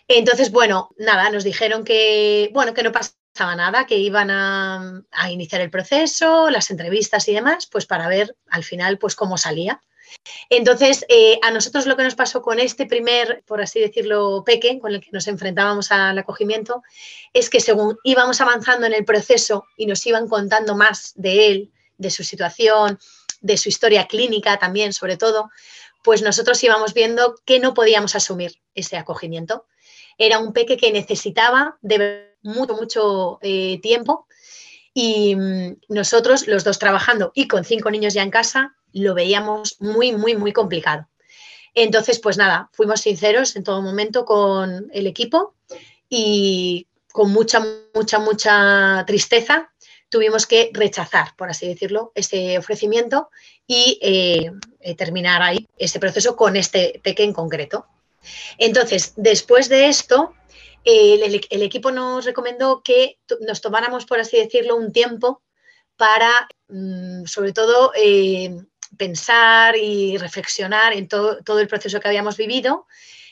[0.08, 5.32] Entonces, bueno, nada, nos dijeron que, bueno, que no pasaba nada, que iban a, a
[5.32, 9.82] iniciar el proceso, las entrevistas y demás, pues para ver al final pues cómo salía.
[10.50, 14.80] Entonces, eh, a nosotros lo que nos pasó con este primer, por así decirlo, peque,
[14.80, 16.84] con el que nos enfrentábamos al acogimiento,
[17.34, 21.72] es que según íbamos avanzando en el proceso y nos iban contando más de él,
[21.98, 23.00] de su situación,
[23.42, 25.50] de su historia clínica también, sobre todo,
[26.04, 29.66] pues nosotros íbamos viendo que no podíamos asumir ese acogimiento.
[30.18, 34.28] Era un peque que necesitaba de mucho, mucho eh, tiempo
[34.94, 39.78] y mm, nosotros, los dos trabajando y con cinco niños ya en casa, lo veíamos
[39.80, 41.08] muy, muy, muy complicado.
[41.74, 45.56] Entonces, pues nada, fuimos sinceros en todo momento con el equipo
[46.08, 49.72] y con mucha, mucha, mucha tristeza
[50.10, 53.30] tuvimos que rechazar, por así decirlo, ese ofrecimiento
[53.66, 57.88] y eh, eh, terminar ahí ese proceso con este peque en concreto.
[58.60, 60.36] Entonces, después de esto,
[60.84, 65.42] el, equipo nos recomendó que nos tomáramos, por así decirlo, un tiempo
[65.98, 68.56] para, mm, sobre todo, eh,
[68.98, 72.88] pensar y reflexionar en todo, todo el proceso que habíamos vivido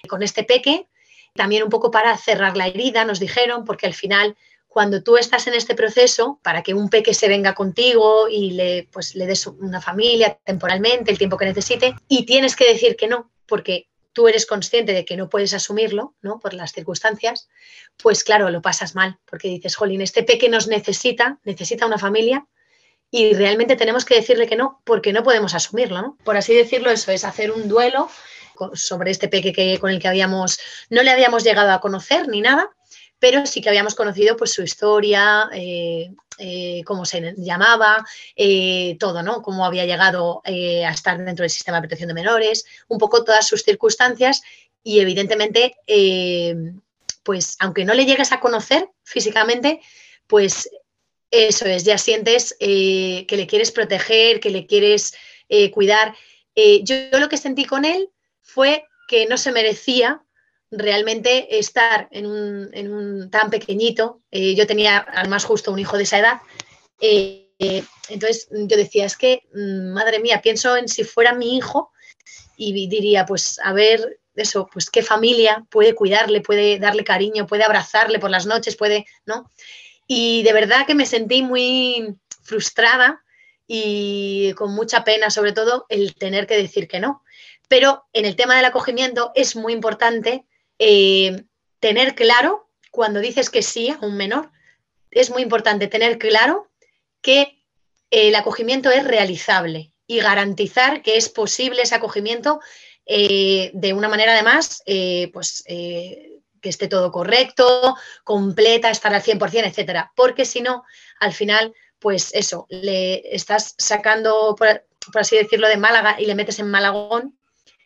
[0.08, 0.88] con este peque,
[1.34, 4.36] también un poco para cerrar la herida, nos dijeron, porque al final
[4.72, 8.88] cuando tú estás en este proceso, para que un peque se venga contigo y le,
[8.90, 13.10] pues, le des una familia temporalmente, el tiempo que necesite, y tienes que decir que
[13.10, 16.40] no, porque tú eres consciente de que no puedes asumirlo, ¿no?
[16.40, 17.50] Por las circunstancias,
[18.02, 22.48] pues claro, lo pasas mal, porque dices, jolín, este peque nos necesita, necesita una familia,
[23.12, 26.18] y realmente tenemos que decirle que no, porque no podemos asumirlo, ¿no?
[26.24, 28.10] Por así decirlo, eso es hacer un duelo
[28.74, 32.40] sobre este peque que, con el que habíamos, no le habíamos llegado a conocer ni
[32.40, 32.72] nada,
[33.20, 39.22] pero sí que habíamos conocido pues su historia, eh, eh, cómo se llamaba, eh, todo,
[39.24, 39.42] ¿no?
[39.42, 43.46] Cómo había llegado a estar dentro del sistema de protección de menores, un poco todas
[43.46, 44.42] sus circunstancias
[44.84, 45.76] y evidentemente,
[47.24, 49.82] pues aunque no le llegues a conocer físicamente,
[50.28, 50.70] pues
[51.32, 55.14] eso es, ya sientes eh, que le quieres proteger, que le quieres
[55.48, 56.14] eh, cuidar.
[56.56, 58.10] Eh, yo, lo que sentí con él
[58.42, 60.22] fue que no se merecía
[60.70, 64.22] realmente estar en un, tan pequeñito.
[64.32, 66.42] yo tenía además justo un hijo de esa edad.
[68.10, 71.92] entonces yo decía, es que, mm, madre mía, pienso en si fuera mi hijo
[72.56, 77.64] y diría, pues a ver, eso, pues qué familia puede cuidarle, puede darle cariño, puede
[77.64, 79.50] abrazarle por las noches, puede, ¿no?
[80.14, 83.24] Y de verdad que me sentí muy frustrada
[83.66, 87.24] y con mucha pena, sobre todo, el tener que decir que no.
[87.70, 90.44] Pero en el tema del acogimiento es muy importante
[90.80, 91.46] eh,
[91.80, 94.52] tener claro, cuando dices que sí a un menor,
[95.12, 96.70] es muy importante tener claro
[97.22, 97.64] que
[98.10, 102.60] el acogimiento es realizable y garantizar que es posible ese acogimiento
[103.06, 105.64] eh, de una manera además eh, pues,
[106.62, 110.12] que esté todo correcto, completa, estar al 100%, etcétera.
[110.16, 110.84] Porque si no,
[111.20, 114.84] al final, pues eso, le estás sacando, por,
[115.16, 117.38] así decirlo, de Málaga y le metes en Malagón,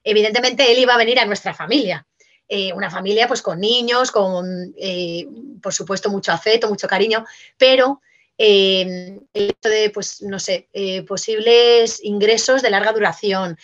[0.04, 2.06] evidentemente él iba a venir a nuestra familia.
[2.48, 5.26] Eh, una familia pues con niños, con eh,
[5.64, 7.26] por supuesto mucho afecto, mucho cariño,
[7.58, 8.02] pero
[8.38, 10.68] eh, el hecho de, pues, no sé,
[11.08, 13.58] posibles ingresos de larga duración,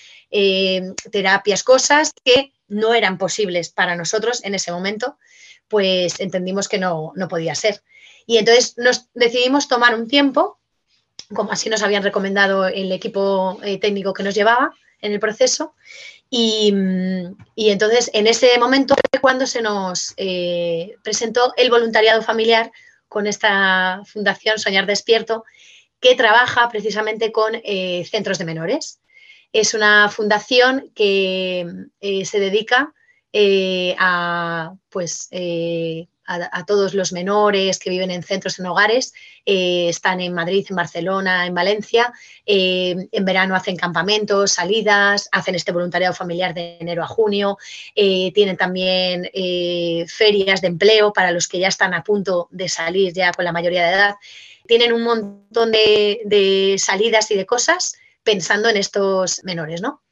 [1.12, 5.18] terapias, cosas que no eran posibles para nosotros en ese momento,
[5.68, 7.84] pues entendimos que no, podía ser.
[8.26, 10.60] Y entonces nos decidimos tomar un tiempo,
[11.36, 15.76] como así nos habían recomendado el equipo eh, técnico que nos llevaba en el proceso,
[16.34, 16.74] y,
[17.58, 22.72] entonces en ese momento fue cuando se nos eh, presentó el voluntariado familiar
[23.10, 25.44] con esta fundación Soñar Despierto,
[26.00, 29.01] que trabaja precisamente con eh, centros de menores.
[29.54, 31.66] Es una fundación que
[32.24, 32.94] se dedica
[34.00, 35.30] a, pues,
[36.32, 39.14] a, todos los menores que viven en centros, en hogares.
[39.46, 42.14] Eh, están en Madrid, en Barcelona, en Valencia.
[42.46, 47.58] Eh, en verano hacen campamentos, salidas, hacen este voluntariado familiar de enero a junio.
[47.96, 49.30] Eh, tienen también
[50.08, 53.52] ferias de empleo para los que ya están a punto de salir ya con la
[53.52, 54.16] mayoría de edad.
[54.68, 60.04] Tienen un montón de salidas y de cosas pensando en estos menores, ¿no?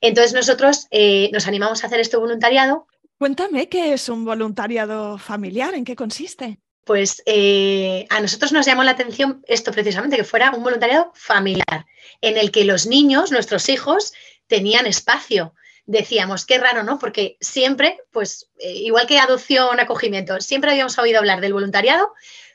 [0.00, 0.86] Entonces nosotros
[1.32, 2.86] nos animamos a hacer este voluntariado
[3.18, 6.60] Cuéntame qué es un voluntariado familiar, en qué consiste.
[6.84, 11.84] Pues eh, a nosotros nos llamó la atención esto precisamente, que fuera un voluntariado familiar,
[12.20, 14.12] en el que los niños, nuestros hijos,
[14.46, 15.52] tenían espacio.
[15.84, 17.00] Decíamos, qué raro, ¿no?
[17.00, 22.14] Porque siempre, pues eh, igual que adopción, acogimiento, siempre habíamos oído hablar del voluntariado,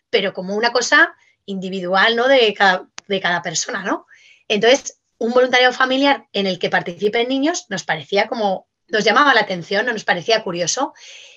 [0.10, 1.14] pero como una cosa
[1.46, 2.30] individual, ¿no?
[2.30, 4.08] De cada, de cada persona, ¿no?
[4.48, 9.42] Entonces, un voluntariado familiar en el que participen niños nos parecía como nos llamaba la
[9.42, 10.94] atención, nos parecía curioso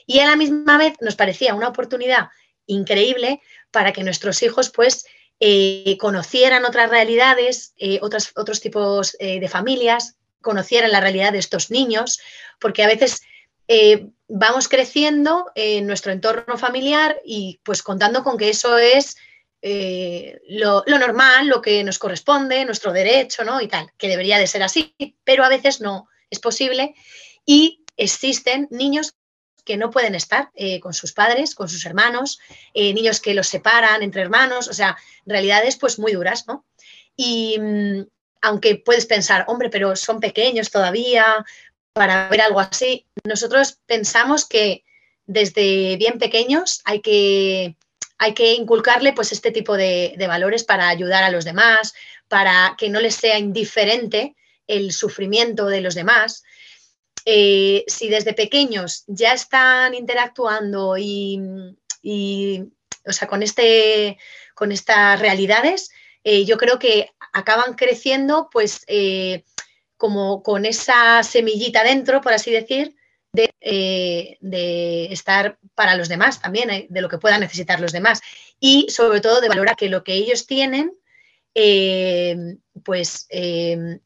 [0.07, 2.29] y a la misma vez nos parecía una oportunidad
[2.67, 3.41] increíble
[3.71, 5.07] para que nuestros hijos pues
[5.39, 11.71] eh, conocieran otras realidades, eh, otros tipos eh, de familias, conocieran la realidad de estos
[11.71, 12.21] niños,
[12.61, 13.23] porque a veces
[14.29, 19.17] vamos creciendo en nuestro entorno familiar y pues contando con que eso es
[19.63, 23.61] lo, lo, normal, lo que nos corresponde, nuestro derecho, ¿no?
[23.61, 26.95] Y tal, que debería de ser así, pero a veces no es posible
[27.45, 29.15] y existen niños
[29.65, 32.39] que no pueden estar eh, con sus padres, con sus hermanos,
[32.73, 36.65] eh, niños que los separan entre hermanos, o sea, realidades pues muy duras, ¿no?
[37.17, 38.03] Y mm,
[38.43, 41.45] aunque puedes pensar, hombre, pero son pequeños todavía
[41.93, 44.85] para ver algo así, nosotros pensamos que
[45.25, 47.77] desde bien pequeños hay que,
[48.19, 51.95] hay que inculcarle pues este tipo de, valores para ayudar a los demás,
[52.29, 54.35] para que no les sea indiferente
[54.67, 56.43] el sufrimiento de los demás,
[57.25, 61.41] eh, si desde pequeños ya están interactuando y,
[63.05, 64.19] o sea, con, este,
[64.55, 65.91] con estas realidades,
[66.25, 69.45] eh, yo creo que acaban creciendo pues eh,
[69.97, 72.97] como con esa semillita dentro, por así decir,
[73.37, 78.21] de, de, estar para los demás también, de lo que puedan necesitar los demás.
[78.59, 80.93] Y sobre todo de valorar que lo que ellos tienen,
[82.85, 83.29] pues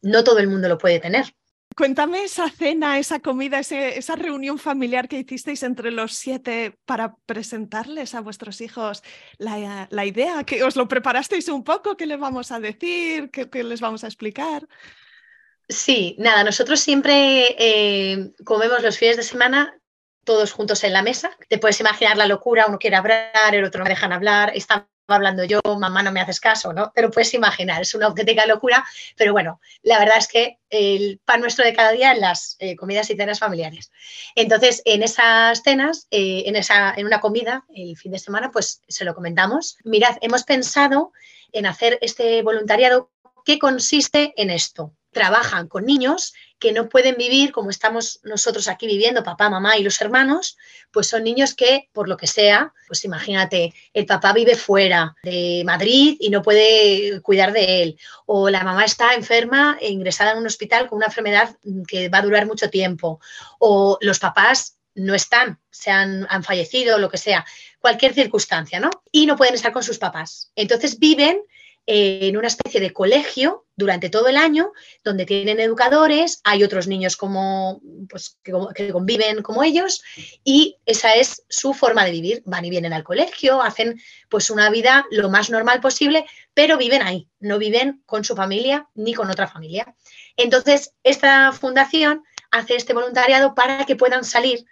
[0.02, 1.34] no todo el mundo lo puede tener.
[1.76, 8.14] Cuéntame esa cena, esa comida, esa reunión familiar que hicisteis entre los siete para presentarles
[8.14, 9.02] a vuestros hijos
[9.38, 13.80] la, idea, que os lo preparasteis un poco, qué les vamos a decir, qué, les
[13.80, 14.68] vamos a explicar.
[15.70, 19.80] Sí, nada, nosotros siempre eh, comemos los fines de semana
[20.24, 21.30] todos juntos en la mesa.
[21.48, 24.88] Te puedes imaginar la locura, uno quiere hablar, el otro no me dejan hablar, está
[25.06, 26.90] hablando yo, mamá no me haces caso, ¿no?
[26.92, 28.84] Pero puedes imaginar, es una auténtica locura,
[29.16, 32.74] pero bueno, la verdad es que el pan nuestro de cada día en las eh,
[32.74, 33.92] comidas y cenas familiares.
[34.34, 38.82] Entonces, en esas cenas, eh, en, esa, en una comida, el fin de semana, pues
[38.88, 39.76] se lo comentamos.
[39.84, 41.12] Mirad, hemos pensado
[41.52, 43.12] en hacer este voluntariado
[43.44, 44.94] que consiste en esto.
[45.12, 49.82] Trabajan con niños que no pueden vivir como estamos nosotros aquí viviendo, papá, mamá y
[49.82, 50.56] los hermanos,
[50.92, 55.62] pues son niños que, por lo que sea, pues imagínate, el papá vive fuera de
[55.64, 60.38] Madrid y no puede cuidar de él, o la mamá está enferma e ingresada en
[60.38, 61.56] un hospital con una enfermedad
[61.88, 63.20] que va a durar mucho tiempo,
[63.58, 67.44] o los papás no están, se han, han fallecido, lo que sea,
[67.80, 68.90] cualquier circunstancia, ¿no?
[69.10, 70.52] Y no pueden estar con sus papás.
[70.56, 71.40] Entonces viven
[71.92, 74.70] en una especie de colegio durante todo el año,
[75.02, 80.00] donde tienen educadores, hay otros niños como, pues, que, conviven como ellos,
[80.44, 82.42] y esa es su forma de vivir.
[82.46, 87.02] Van y vienen al colegio, hacen pues una vida lo más normal posible, pero viven
[87.02, 89.92] ahí, no viven con su familia ni con otra familia.
[90.36, 92.22] Entonces, esta fundación
[92.52, 94.64] hace este voluntariado para que puedan salir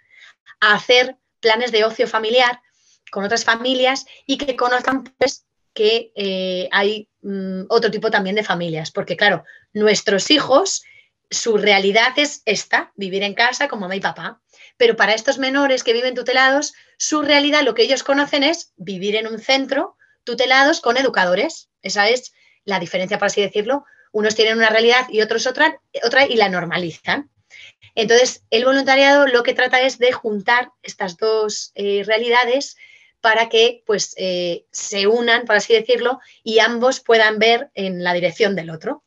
[0.61, 2.61] a hacer planes de ocio familiar
[3.11, 8.43] con otras familias y que conozcan pues, que eh, hay mm, otro tipo también de
[8.43, 9.43] familias, porque claro,
[9.73, 10.83] nuestros hijos,
[11.29, 14.41] su realidad es esta, vivir en casa con mamá y papá,
[14.77, 19.15] pero para estos menores que viven tutelados, su realidad, lo que ellos conocen es vivir
[19.15, 21.69] en un centro tutelados con educadores.
[21.81, 22.33] Esa es
[22.65, 23.85] la diferencia, por así decirlo.
[24.11, 27.29] Unos tienen una realidad y otros otra, otra y la normalizan.
[27.95, 32.77] Entonces, el voluntariado lo que trata es de juntar estas dos eh, realidades
[33.21, 38.13] para que pues eh, se unan, por así decirlo, y ambos puedan ver en la
[38.13, 39.03] dirección del otro.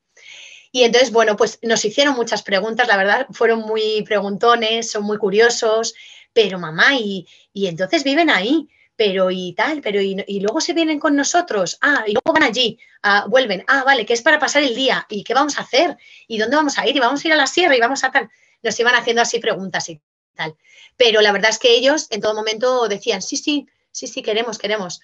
[0.70, 5.18] Y entonces, bueno, pues nos hicieron muchas preguntas, la verdad, fueron muy preguntones, son muy
[5.18, 5.94] curiosos,
[6.32, 10.98] pero mamá, y, y entonces viven ahí, pero y tal, pero y, luego se vienen
[10.98, 14.62] con nosotros, ah, y luego van allí, ah, vuelven, ah, vale, que es para pasar
[14.62, 15.96] el día, ¿y qué vamos a hacer?
[16.28, 16.96] ¿Y dónde vamos a ir?
[16.96, 18.30] Y vamos a ir a la sierra y vamos a tal.
[18.62, 20.00] Nos iban haciendo así preguntas y
[20.34, 20.54] tal.
[20.96, 24.58] Pero la verdad es que ellos en todo momento decían, sí, sí, sí, sí, queremos,
[24.58, 25.00] queremos.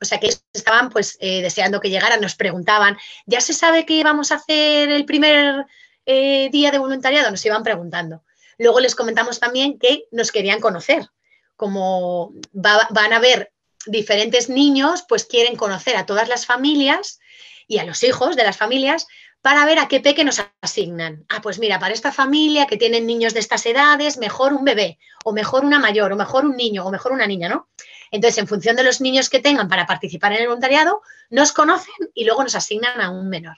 [0.00, 4.02] O sea que estaban pues eh, deseando que llegaran, nos preguntaban, ¿ya se sabe que
[4.02, 5.66] vamos a hacer el primer
[6.04, 7.30] eh, día de voluntariado?
[7.30, 8.24] Nos iban preguntando.
[8.58, 11.08] Luego les comentamos también que nos querían conocer,
[11.56, 13.52] como van a ver
[13.86, 17.20] diferentes niños, pues quieren conocer a todas las familias
[17.66, 19.06] y a los hijos de las familias
[19.40, 21.26] para ver a qué peque nos asignan.
[21.28, 24.98] Ah, pues mira, para esta familia que tienen niños de estas edades, mejor un bebé,
[25.24, 27.68] o mejor una mayor, o mejor un niño, o mejor una niña, ¿no?
[28.10, 31.94] Entonces, en función de los niños que tengan para participar en el voluntariado, nos conocen
[32.14, 33.56] y luego nos asignan a un menor.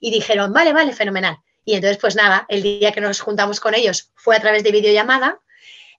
[0.00, 1.38] Y dijeron, vale, vale, fenomenal.
[1.64, 4.72] Y entonces, pues nada, el día que nos juntamos con ellos fue a través de
[4.72, 5.40] videollamada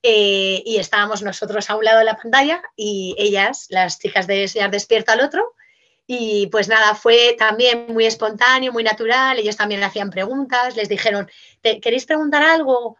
[0.03, 4.43] eh, y estábamos nosotros a un lado de la pantalla y ellas, las chicas de
[4.43, 5.53] Enseñar Despierto al otro.
[6.07, 9.39] Y pues nada, fue también muy espontáneo, muy natural.
[9.39, 11.29] Ellos también hacían preguntas, les dijeron,
[11.61, 12.97] ¿queréis preguntar algo?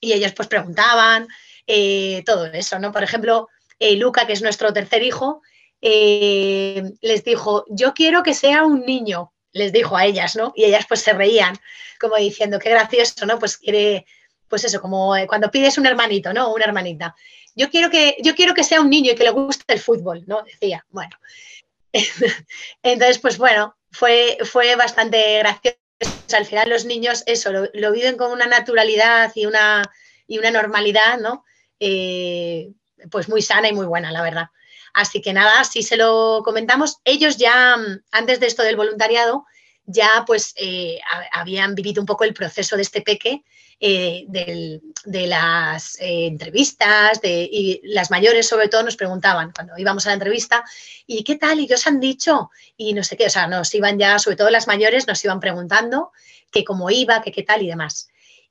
[0.00, 1.28] Y ellos pues preguntaban,
[1.66, 2.90] eh, todo eso, ¿no?
[2.90, 5.42] Por ejemplo, eh, Luca, que es nuestro tercer hijo,
[5.80, 10.52] les dijo, yo quiero que sea un niño, les dijo a ellas, ¿no?
[10.56, 11.56] Y ellas pues se reían,
[12.00, 13.38] como diciendo, qué gracioso, ¿no?
[13.38, 14.04] Pues quiere
[14.48, 16.52] pues eso, como eh, cuando pides un hermanito, ¿no?
[16.52, 17.14] Una hermanita.
[17.54, 20.24] Yo quiero que, yo quiero que sea un niño y que le guste el fútbol,
[20.26, 20.42] ¿no?
[20.42, 21.16] Decía, bueno.
[22.82, 25.78] Entonces, pues bueno, fue, fue bastante gracioso.
[26.36, 29.82] Al final los niños eso, lo, viven con una naturalidad y una,
[30.26, 31.44] y una normalidad, ¿no?
[31.80, 32.70] Eh,
[33.10, 34.48] pues muy sana y muy buena, la verdad.
[34.94, 36.98] Así que nada, si se lo comentamos.
[37.04, 37.76] Ellos ya,
[38.10, 39.46] antes de esto del voluntariado,
[39.86, 40.98] ya pues eh,
[41.32, 43.42] habían vivido un poco el proceso de este peque
[43.80, 50.04] eh, de las eh, entrevistas de, y las mayores sobre todo nos preguntaban cuando íbamos
[50.04, 50.64] a la entrevista,
[51.06, 51.60] ¿y qué tal?
[51.60, 52.50] ¿Y qué os han dicho?
[52.76, 55.40] Y no sé qué, o sea, nos iban ya, sobre todo las mayores, nos iban
[55.40, 56.12] preguntando
[56.50, 58.08] que cómo iba, qué tal y demás.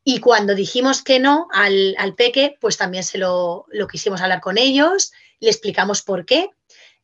[0.09, 4.39] Y cuando dijimos que no al, al peque, pues también se lo, lo, quisimos hablar
[4.39, 6.49] con ellos, le explicamos por qué,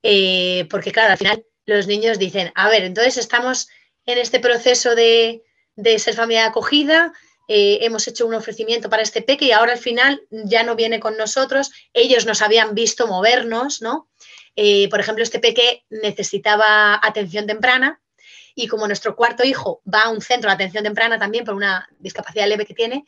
[0.03, 3.67] eh, porque claro, al final los niños dicen, a ver, entonces estamos
[4.05, 5.43] en este proceso de,
[5.75, 7.11] de ser familia acogida,
[7.49, 11.01] eh, hemos hecho un ofrecimiento para este peque y ahora al final ya no viene
[11.01, 11.73] con nosotros.
[11.91, 14.07] Ellos nos habían visto movernos, ¿no?
[14.55, 18.01] Eh, por ejemplo, este peque necesitaba atención temprana
[18.55, 21.87] y como nuestro cuarto hijo va a un centro de atención temprana también por una
[21.99, 23.05] discapacidad leve que tiene,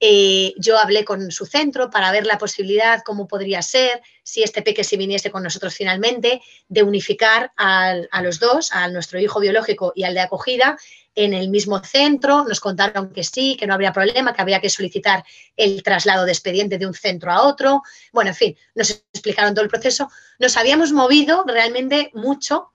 [0.00, 4.62] eh, yo hablé con su centro para ver la posibilidad, cómo podría ser, si este
[4.62, 9.92] peque se viniese con nosotros finalmente, de unificar a los dos, a nuestro hijo biológico
[9.96, 10.76] y al de acogida,
[11.16, 12.44] en el mismo centro.
[12.44, 15.24] Nos contaron que sí, que no habría problema, que había que solicitar
[15.56, 17.82] el traslado de expediente de un centro a otro.
[18.12, 20.08] Bueno, en fin, nos explicaron todo el proceso.
[20.38, 22.70] Nos habíamos movido realmente mucho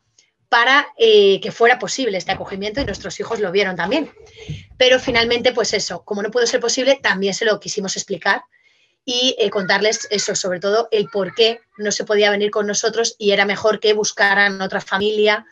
[0.54, 4.12] para eh, que fuera posible este acogimiento y nuestros hijos lo vieron también.
[4.78, 8.44] Pero finalmente, pues eso, como no pudo ser posible, también se lo quisimos explicar
[9.04, 13.16] y eh, contarles eso, sobre todo el por qué no se podía venir con nosotros
[13.18, 15.44] y era mejor que buscaran otra familia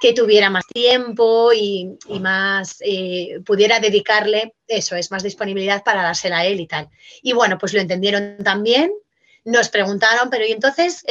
[0.00, 6.38] que tuviera más tiempo y, más eh, pudiera dedicarle, eso es, más disponibilidad para dársela
[6.38, 6.88] a él y tal.
[7.22, 8.92] Y bueno, pues lo entendieron también,
[9.44, 11.04] nos preguntaron, pero y entonces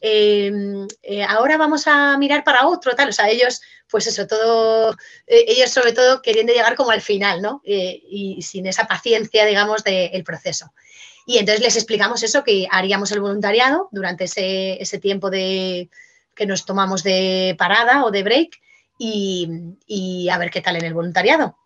[0.00, 4.92] em, eh, ahora vamos a mirar para otro, tal, o sea, ellos, pues eso, todo,
[5.26, 7.62] eh, ellos sobre todo queriendo llegar como al final, ¿no?
[7.64, 10.72] y sin esa paciencia, digamos, del proceso.
[11.26, 15.90] Y entonces les explicamos eso, que haríamos el voluntariado durante ese tiempo de,
[16.34, 18.60] que nos tomamos de parada o de break
[18.98, 21.56] y, a ver qué tal en el voluntariado.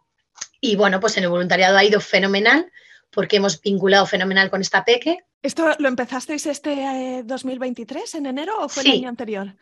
[0.60, 2.70] Y bueno, pues en el voluntariado ha ido fenomenal
[3.10, 5.24] porque hemos vinculado fenomenal con esta peque.
[5.44, 9.54] ¿Esto lo empezasteis este 2023, eh, en enero o fue el año anterior?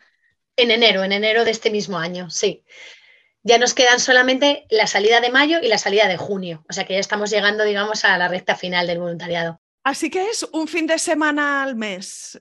[0.55, 2.63] En enero, en enero de este mismo año, sí.
[3.43, 6.85] Ya nos quedan solamente la salida de mayo y la salida de junio, o sea
[6.85, 9.59] que ya estamos llegando, digamos, a la recta final del voluntariado.
[9.83, 12.39] Así que es un fin de semana al mes.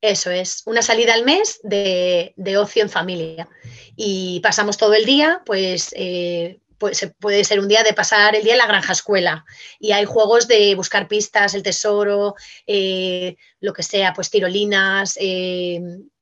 [0.00, 3.48] Eso es, una salida al mes de, ocio en familia.
[3.96, 8.44] Y pasamos todo el día, pues, eh, pues, puede ser un día de pasar el
[8.44, 9.46] día en la granja escuela.
[9.80, 12.34] Y hay juegos de buscar pistas, el tesoro,
[12.66, 15.80] eh, lo que sea, pues tirolinas, eh,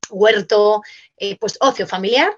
[0.09, 0.83] huerto,
[1.41, 2.33] pues ocio familiar.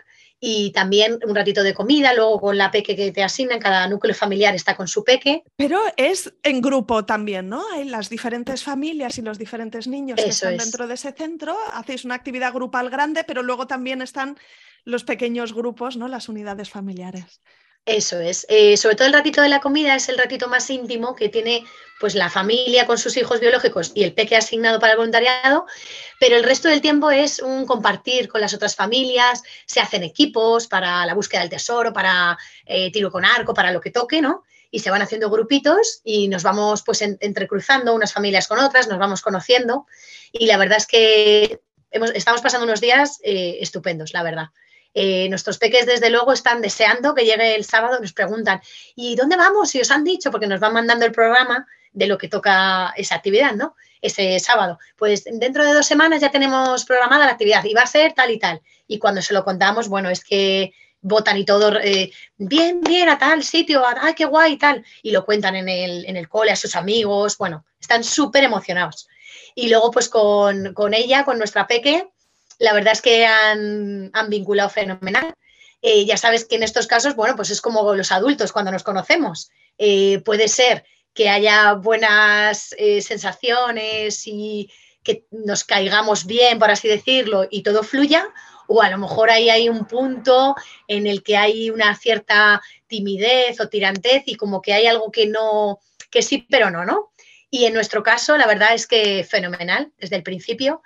[0.46, 4.14] y también un ratito de comida, luego con la peque que te asignan, cada núcleo
[4.14, 5.42] familiar está con su peque.
[5.56, 7.62] Pero es en grupo también, ¿no?
[7.72, 12.04] Hay las diferentes familias y los diferentes niños que están dentro de ese centro, hacéis
[12.04, 14.36] una actividad grupal grande, pero luego también están
[14.84, 16.08] los pequeños grupos, ¿no?
[16.08, 17.40] Las unidades familiares.
[17.86, 18.46] Eso es.
[18.48, 21.64] Eh, sobre todo el ratito de la comida es el ratito más íntimo que tiene
[22.00, 25.66] pues la familia con sus hijos biológicos y el peque asignado para el voluntariado,
[26.18, 30.66] pero el resto del tiempo es un compartir con las otras familias, se hacen equipos
[30.66, 34.44] para la búsqueda del tesoro, para eh, tiro con arco, para lo que toque, ¿no?
[34.70, 38.98] Y se van haciendo grupitos y nos vamos pues entrecruzando unas familias con otras, nos
[38.98, 39.86] vamos conociendo
[40.32, 41.60] y la verdad es que
[42.14, 44.46] estamos pasando unos días eh, estupendos, la verdad.
[44.94, 48.60] Eh, nuestros peques, desde luego, están deseando que llegue el sábado, nos preguntan,
[48.94, 49.74] ¿y dónde vamos?
[49.74, 53.16] Y os han dicho, porque nos van mandando el programa de lo que toca esa
[53.16, 53.76] actividad, ¿no?
[54.00, 54.78] Ese sábado.
[54.96, 58.30] Pues dentro de dos semanas ya tenemos programada la actividad y va a ser tal
[58.30, 58.60] y tal.
[58.86, 63.18] Y cuando se lo contamos, bueno, es que votan y todo, eh, bien, bien, a
[63.18, 64.84] tal sitio, ay, qué guay y tal.
[65.02, 69.08] Y lo cuentan en el, en el cole a sus amigos, bueno, están súper emocionados.
[69.54, 72.08] Y luego, pues con, con ella, con nuestra peque,
[72.58, 75.34] la verdad es que han, vinculado fenomenal.
[75.82, 78.82] Eh, ya sabes que en estos casos, bueno, pues es como los adultos cuando nos
[78.82, 79.50] conocemos.
[79.78, 84.70] Eh, puede ser que haya buenas eh, sensaciones y
[85.02, 88.32] que nos caigamos bien, por así decirlo, y todo fluya,
[88.66, 90.56] o a lo mejor ahí hay un punto
[90.88, 95.26] en el que hay una cierta timidez o tirantez y como que hay algo que
[95.26, 95.80] no,
[96.10, 97.12] que sí, pero no, ¿no?
[97.50, 100.82] Y en nuestro caso, la verdad es que fenomenal desde el principio.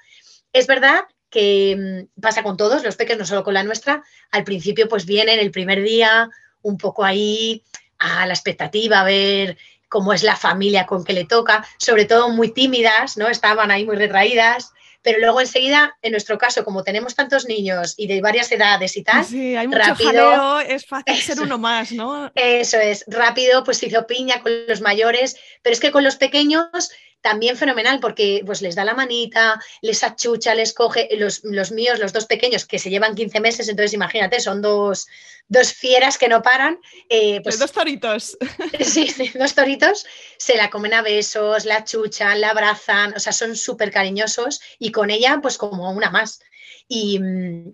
[0.52, 4.02] Es verdad que mm, pasa con todos los peques, no solo con la nuestra.
[4.30, 6.28] Al principio, pues vienen el primer día
[6.62, 7.62] un poco ahí
[7.98, 9.58] a la expectativa, a ver
[9.88, 13.28] cómo es la familia con que le toca, sobre todo muy tímidas, ¿no?
[13.28, 14.72] Estaban ahí muy retraídas,
[15.02, 19.02] pero luego enseguida, en nuestro caso, como tenemos tantos niños y de varias edades y
[19.02, 22.30] tal, sí, hay mucho rápido, es fácil ser uno más, ¿no?
[22.34, 26.16] Eso es, rápido, pues se hizo piña con los mayores, pero es que con los
[26.16, 26.90] pequeños
[27.20, 31.98] también fenomenal porque pues les da la manita, les achucha, les coge, los, los míos,
[31.98, 35.06] los dos pequeños que se llevan 15 meses, entonces imagínate, son dos,
[35.48, 36.80] dos fieras que no paran.
[37.08, 38.36] Eh, pues, dos toritos.
[38.80, 40.06] Sí, sí, dos toritos,
[40.38, 44.92] se la comen a besos, la achuchan, la abrazan, o sea, son súper cariñosos y
[44.92, 46.40] con ella pues como una más.
[46.86, 47.20] Y,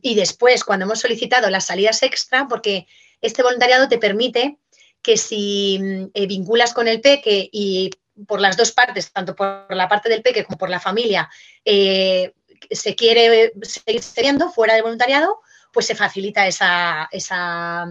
[0.02, 2.86] y después, cuando hemos solicitado las salidas extra, porque
[3.20, 4.58] este voluntariado te permite
[5.02, 5.78] que si
[6.14, 7.90] eh, vinculas con el peque y
[8.26, 11.28] por las dos partes, tanto por la parte del peque como por la familia,
[11.64, 12.32] eh,
[12.70, 15.40] se quiere seguir teniendo fuera del voluntariado,
[15.72, 17.86] pues se facilita esa, esa,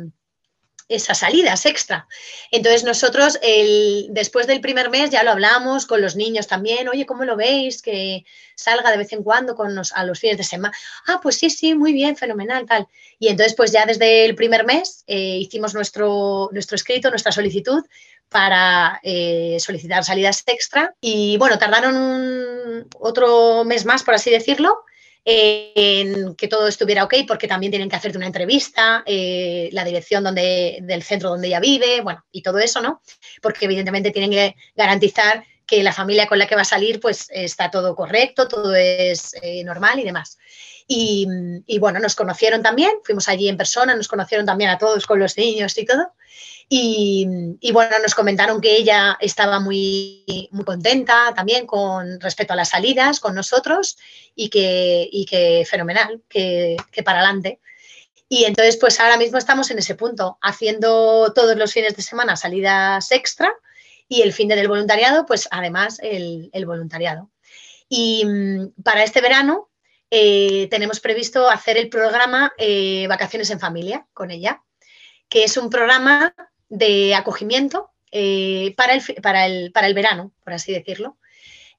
[0.88, 2.07] esas salidas extra.
[2.51, 7.05] Entonces nosotros el, después del primer mes ya lo hablamos con los niños también, oye,
[7.05, 7.82] ¿cómo lo veis?
[7.82, 10.76] Que salga de vez en cuando con a los fines de semana.
[11.07, 12.88] Ah, pues sí, sí, muy bien, fenomenal, tal.
[13.19, 17.84] Y entonces pues ya desde el primer mes eh, hicimos nuestro, nuestro escrito, nuestra solicitud
[18.34, 20.93] para eh, solicitar salidas extra.
[20.99, 24.84] Y bueno, tardaron otro mes más, por así decirlo,
[25.23, 30.23] en que todo estuviera ok, porque también tienen que hacerte una entrevista, eh, la dirección
[30.23, 33.01] donde, del centro donde ella vive, bueno, y todo eso, ¿no?
[33.41, 37.27] Porque evidentemente tienen que garantizar que la familia con la que va a salir, pues
[37.29, 40.38] está todo correcto, todo es eh, normal y demás.
[40.88, 41.25] Y,
[41.65, 45.19] y, bueno, nos conocieron también, fuimos allí en persona, nos conocieron también a todos con
[45.19, 46.11] los niños y todo.
[46.70, 52.70] Y, bueno, nos comentaron que ella estaba muy, muy contenta también con respecto a las
[52.70, 53.97] salidas con nosotros
[54.36, 57.59] y que, que fenomenal, que, para adelante.
[58.30, 62.36] Y entonces, pues ahora mismo estamos en ese punto, haciendo todos los fines de semana
[62.36, 63.53] salidas extra
[64.07, 67.30] y el fin de del voluntariado, pues además el, voluntariado.
[67.89, 69.70] Y mm, para este verano
[70.09, 74.64] eh, tenemos previsto hacer el programa eh, Vacaciones en Familia con ella,
[75.30, 76.34] que es un programa
[76.74, 81.17] de acogimiento eh, para, el, para, el, para, el, verano, por así decirlo.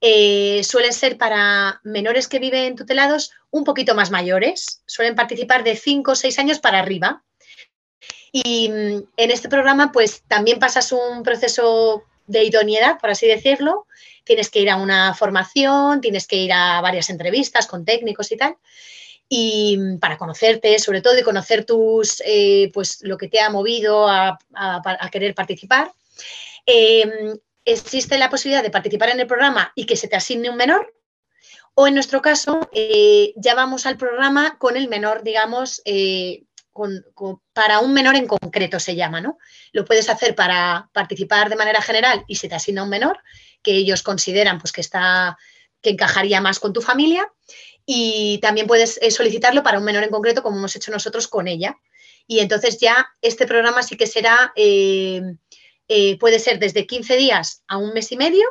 [0.01, 5.75] Eh, suelen ser para menores que viven tutelados un poquito más mayores, suelen participar de
[5.75, 7.25] 5 o 6 años para arriba.
[8.31, 13.87] Y mm, en este programa, pues también pasas un proceso de idoneidad, por así decirlo.
[14.23, 18.37] Tienes que ir a una formación, tienes que ir a varias entrevistas con técnicos y
[18.37, 18.57] tal
[19.29, 23.51] y mm, para conocerte sobre todo y conocer tus, eh, pues lo que te ha
[23.51, 24.39] movido a,
[25.11, 25.93] querer participar.
[26.67, 30.57] Em, existe la posibilidad de participar en el programa y que se te asigne un
[30.57, 30.95] menor.
[31.75, 36.45] O en nuestro caso, eh, ya vamos al programa con el menor, digamos, eh,
[37.53, 39.39] para un menor en concreto se llama, ¿no?
[39.73, 43.21] Lo puedes hacer para participar de manera general y se te asigna un menor
[43.63, 45.39] que ellos consideran pues, que, está,
[45.81, 47.31] que encajaría más con tu familia
[47.87, 51.49] y también puedes eh, solicitarlo para un menor en concreto, como hemos hecho nosotros con
[51.49, 51.77] ella.
[52.27, 55.23] Y entonces ya este programa sí que será, eh,
[55.89, 58.47] eh, puede ser desde 15 días a un mes y medio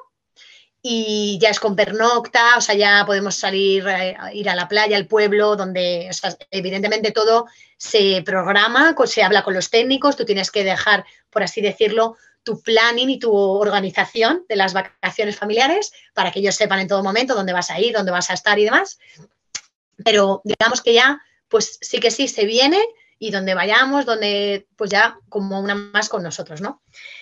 [0.85, 4.97] y ya es con pernocta, o sea, ya podemos salir, eh, ir a la playa,
[4.97, 10.25] al pueblo, donde, o sea, evidentemente todo se programa, se habla con los técnicos, tú
[10.25, 15.93] tienes que dejar, por así decirlo, tu planning y tu organización de las vacaciones familiares
[16.13, 18.59] para que ellos sepan en todo momento dónde vas a ir, dónde vas a estar
[18.59, 18.99] y demás.
[20.03, 22.79] Pero digamos que ya, pues sí que sí, se viene
[23.19, 26.81] y donde vayamos, donde pues ya como una más con nosotros, ¿no?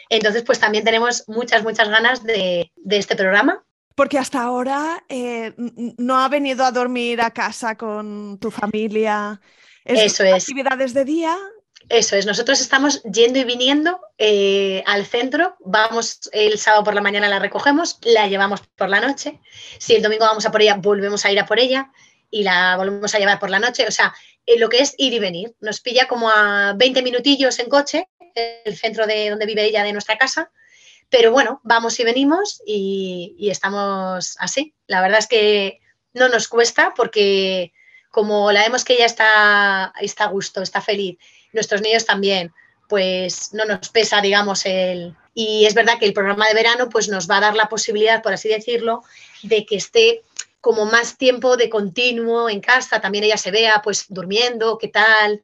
[0.10, 3.64] Entonces, pues también tenemos muchas, muchas ganas de, este programa.
[3.94, 5.54] Porque hasta ahora eh,
[5.98, 9.40] no ha venido a dormir a casa con tu familia.
[9.86, 10.44] Eso es.
[10.44, 11.38] Actividades de día.
[11.92, 17.02] Eso es, nosotros estamos yendo y viniendo eh, al centro, vamos el sábado por la
[17.02, 19.42] mañana, la recogemos, la llevamos por la noche,
[19.78, 21.92] si el domingo vamos a por ella, volvemos a ir a por ella
[22.30, 24.14] y la volvemos a llevar por la noche, o sea,
[24.46, 28.08] eh, lo que es ir y venir, nos pilla como a 20 minutillos en coche
[28.36, 30.50] el centro de donde vive ella, de nuestra casa.
[31.10, 34.74] Pero bueno, vamos y venimos y, estamos así.
[34.88, 35.82] La verdad es que
[36.14, 37.74] no nos cuesta porque
[38.10, 41.18] como la vemos que ella está, está a gusto, está feliz,
[41.54, 42.54] nuestros niños también,
[42.88, 45.16] pues no nos pesa, digamos, el...
[45.34, 48.22] Y es verdad que el programa de verano pues nos va a dar la posibilidad,
[48.22, 49.04] por así decirlo,
[49.44, 50.24] de que esté
[50.60, 55.44] como más tiempo de continuo en casa, también ella se vea pues durmiendo, qué tal,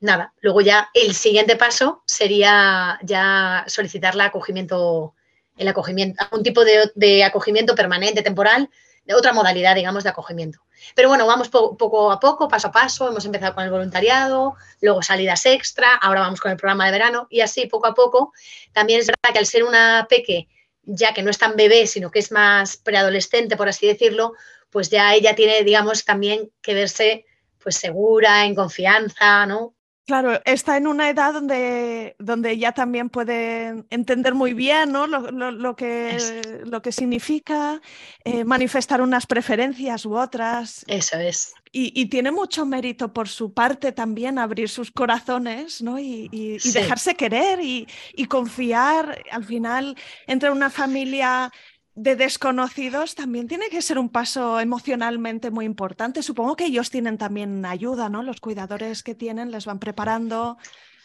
[0.00, 5.14] nada, luego ya el siguiente paso sería ya solicitar acogimiento,
[5.56, 8.70] el acogimiento, un tipo de, acogimiento permanente, temporal,
[9.14, 10.60] otra modalidad, digamos, de acogimiento.
[10.94, 15.02] Pero bueno, vamos poco a poco, paso a paso, hemos empezado con el voluntariado, luego
[15.02, 18.32] salidas extra, ahora vamos con el programa de verano y así poco a poco.
[18.72, 20.48] También es verdad que al ser una peque,
[20.82, 24.34] ya que no es tan bebé, sino que es más preadolescente, por así decirlo,
[24.70, 27.24] pues ya ella tiene, digamos, también que verse
[27.62, 29.74] pues segura, en confianza, ¿no?
[30.08, 35.06] Claro, está en una edad donde, donde ya también puede entender muy bien ¿no?
[35.06, 36.16] lo, que,
[36.64, 37.82] lo que significa
[38.24, 40.82] eh, manifestar unas preferencias u otras.
[40.88, 41.52] Eso es.
[41.72, 45.98] Y, tiene mucho mérito por su parte también abrir sus corazones ¿no?
[45.98, 47.86] y, dejarse querer y,
[48.30, 49.22] confiar.
[49.30, 49.94] Al final,
[50.26, 51.52] entre una familia
[51.98, 56.22] de desconocidos también tiene que ser un paso emocionalmente muy importante.
[56.22, 58.22] Supongo que ellos tienen también ayuda, ¿no?
[58.22, 60.58] Los cuidadores que tienen les van preparando.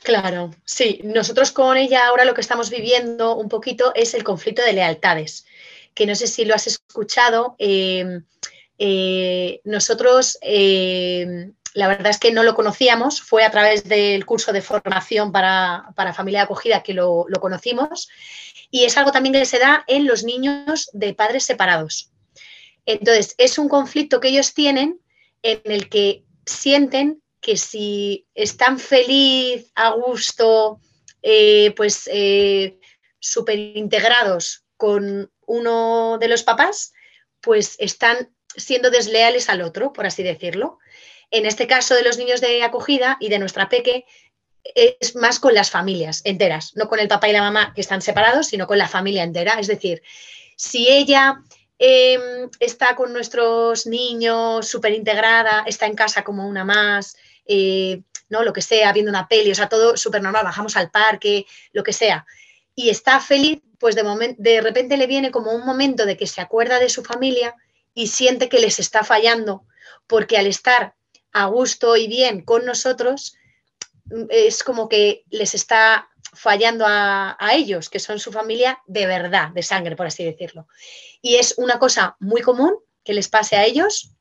[0.04, 1.00] Claro, sí.
[1.04, 5.46] Nosotros con ella ahora lo que estamos viviendo un poquito es el conflicto de lealtades,
[5.96, 7.56] que no sé si lo has escuchado.
[7.58, 8.24] Em,
[8.78, 14.54] eh, nosotros, em, la verdad es que no lo conocíamos, fue a través del curso
[14.54, 18.10] de formación para, familia acogida que lo conocimos
[18.74, 22.10] y es algo también que se da en los niños de padres separados.
[22.88, 25.00] Entonces, es un conflicto que ellos tienen
[25.44, 30.80] en el que sienten que si están feliz, a gusto,
[31.22, 32.80] eh, pues eh,
[33.20, 36.94] súper integrados con uno de los papás,
[37.42, 40.80] pues están siendo desleales al otro, por así decirlo.
[41.30, 44.06] En este caso de los niños de acogida y de nuestra peque,
[44.64, 48.02] es más con las familias enteras, no con el papá y la mamá que están
[48.02, 49.60] separados, sino con la familia entera.
[49.60, 50.02] Es decir,
[50.56, 51.42] si ella
[51.80, 58.44] em, está con nuestros niños súper integrada, está en casa como una más, eh, ¿no?
[58.44, 61.84] Lo que sea, viendo una peli, o sea, todo súper normal, bajamos al parque, lo
[61.84, 62.26] que sea,
[62.76, 66.42] y está feliz, pues de, de repente le viene como un momento de que se
[66.42, 67.56] acuerda de su familia
[67.94, 69.66] y siente que les está fallando,
[70.08, 70.96] porque al estar
[71.34, 73.36] a gusto y bien con nosotros,
[74.30, 79.62] es como que les está fallando a, ellos, que son su familia de verdad, de
[79.62, 80.68] sangre, por así decirlo.
[81.22, 84.12] Y es una cosa muy común que les pase a ellos,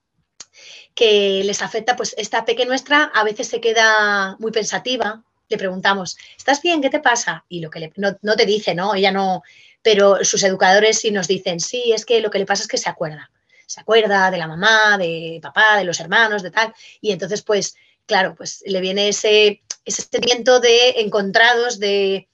[0.95, 6.17] que les afecta, pues esta pequeña nuestra a veces se queda muy pensativa, le preguntamos,
[6.37, 6.83] ¿estás bien?
[6.83, 7.45] ¿Qué te pasa?
[7.49, 8.95] Y lo que le, no, no, te dice, ¿no?
[8.95, 9.43] Ella no,
[9.83, 12.79] pero sus educadores sí nos dicen, sí, es que lo que le pasa es que
[12.79, 13.31] se acuerda,
[13.67, 17.75] se acuerda de la mamá, de papá, de los hermanos, de tal, y entonces pues
[18.07, 22.29] claro, pues le viene ese, ese sentimiento de encontrados, de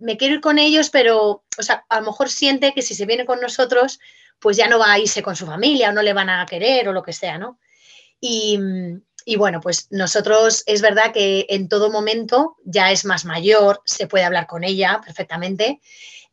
[0.00, 3.06] me quiero ir con ellos, pero, o sea, a lo mejor siente que si se
[3.06, 3.98] viene con nosotros,
[4.38, 6.88] pues ya no va a irse con su familia o no le van a querer
[6.88, 7.58] o lo que sea, ¿no?
[8.20, 8.58] Y,
[9.36, 14.24] bueno, pues nosotros es verdad que en todo momento ya es más mayor, se puede
[14.24, 15.80] hablar con ella perfectamente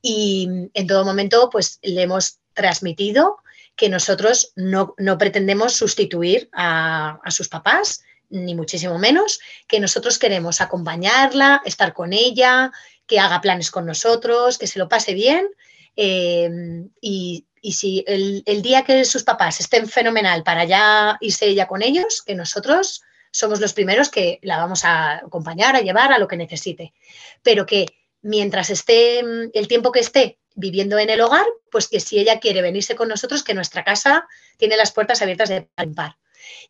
[0.01, 3.37] y en todo momento pues le hemos transmitido
[3.75, 8.03] que nosotros no, pretendemos sustituir a, a sus papás,
[8.33, 12.71] ni muchísimo menos, que nosotros queremos acompañarla, estar con ella,
[13.05, 15.47] que haga planes con nosotros, que se lo pase bien.
[15.95, 21.81] Em, y, si el, día que sus papás estén fenomenal para ya irse ella con
[21.81, 26.27] ellos, que nosotros somos los primeros que la vamos a acompañar, a llevar a lo
[26.27, 26.93] que necesite.
[27.41, 27.85] Pero que
[28.21, 32.39] mientras esté mm, el tiempo que esté viviendo en el hogar, pues que si ella
[32.39, 34.27] quiere venirse con nosotros, que nuestra casa
[34.57, 36.17] tiene las puertas abiertas de par en par.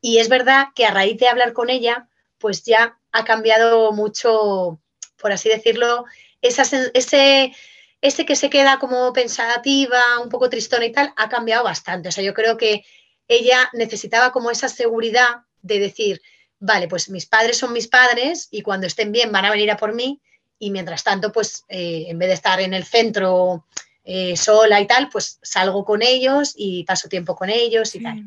[0.01, 2.07] Y es verdad que a raíz de hablar con ella,
[2.37, 4.79] pues ya ha cambiado mucho,
[5.17, 6.05] por así decirlo,
[6.41, 7.53] ese,
[8.01, 12.09] ese que se queda como pensativa, un poco tristona y tal, ha cambiado bastante.
[12.09, 12.83] O sea, yo creo que
[13.27, 16.21] ella necesitaba como esa seguridad de decir,
[16.59, 19.77] vale, pues mis padres son mis padres y cuando estén bien van a venir a
[19.77, 20.21] por mí
[20.59, 23.65] y mientras tanto, pues eh, en vez de estar en el centro
[24.05, 28.25] eh, sola y tal, pues salgo con ellos y paso tiempo con ellos y tal.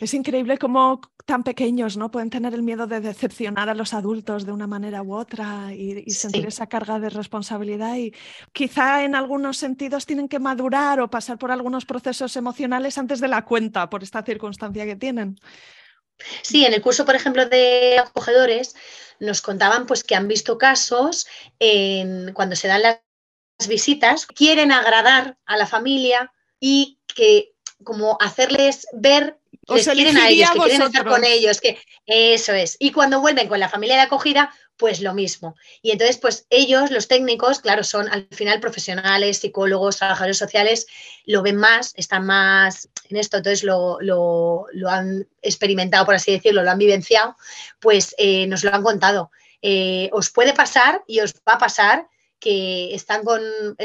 [0.00, 2.10] Es increíble cómo tan pequeños ¿no?
[2.10, 6.10] pueden tener el miedo de decepcionar a los adultos de una manera u otra y,
[6.10, 8.14] sentir esa carga de responsabilidad y
[8.54, 13.28] quizá en algunos sentidos tienen que madurar o pasar por algunos procesos emocionales antes de
[13.28, 15.38] la cuenta por esta circunstancia que tienen.
[16.40, 18.74] Sí, en el curso, por ejemplo, de acogedores,
[19.20, 21.26] nos contaban pues que han visto casos
[21.58, 23.00] en, cuando se dan las
[23.66, 27.52] visitas, quieren agradar a la familia y que
[27.82, 29.38] como hacerles ver
[29.68, 32.76] les quieren a ellos, que quieren estar con ellos, que eso es.
[32.78, 35.56] Y cuando vuelven con la familia de acogida, pues lo mismo.
[35.82, 40.86] Y entonces, pues ellos, los técnicos, claro, son al final profesionales, psicólogos, trabajadores sociales,
[41.26, 43.98] lo ven más, están más en esto, entonces lo,
[44.88, 47.36] han experimentado, por así decirlo, lo han vivenciado,
[47.80, 49.30] pues eh, nos lo han contado.
[49.60, 52.06] Eh, os puede pasar y os va a pasar
[52.38, 53.42] que están con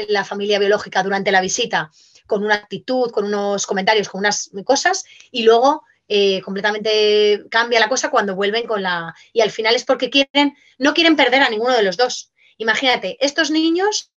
[0.08, 1.90] la familia biológica durante la visita
[2.26, 7.88] con una actitud, con unos comentarios, con unas cosas y luego eh, completamente cambia la
[7.88, 9.14] cosa cuando vuelven con la...
[9.32, 12.32] Y al final es porque quieren, no quieren perder a ninguno de los dos.
[12.58, 14.12] Imagínate, estos niños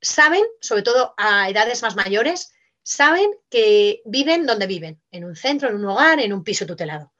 [0.00, 2.52] saben, sobre todo a edades más mayores,
[2.82, 7.12] saben que viven donde viven, en un centro, en un hogar, en un piso tutelado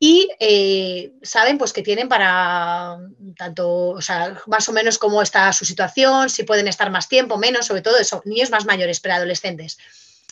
[0.00, 2.98] y eh, saben pues que tienen para
[3.36, 7.36] tanto, o sea, más o menos cómo está su situación, si pueden estar más tiempo,
[7.36, 9.78] menos, sobre todo eso, niños más mayores, pero adolescentes.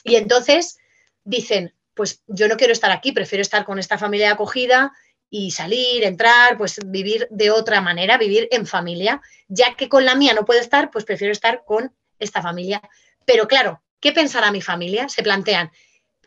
[0.04, 0.78] Y entonces
[1.24, 4.92] dicen, pues yo no quiero estar aquí, prefiero estar con esta familia acogida
[5.28, 10.14] y salir, entrar, pues vivir de otra manera, vivir en familia, ya que con la
[10.14, 12.80] mía no puedo estar, pues prefiero estar con esta familia.
[13.24, 15.08] Pero claro, ¿qué pensará mi familia?
[15.08, 15.72] Se plantean,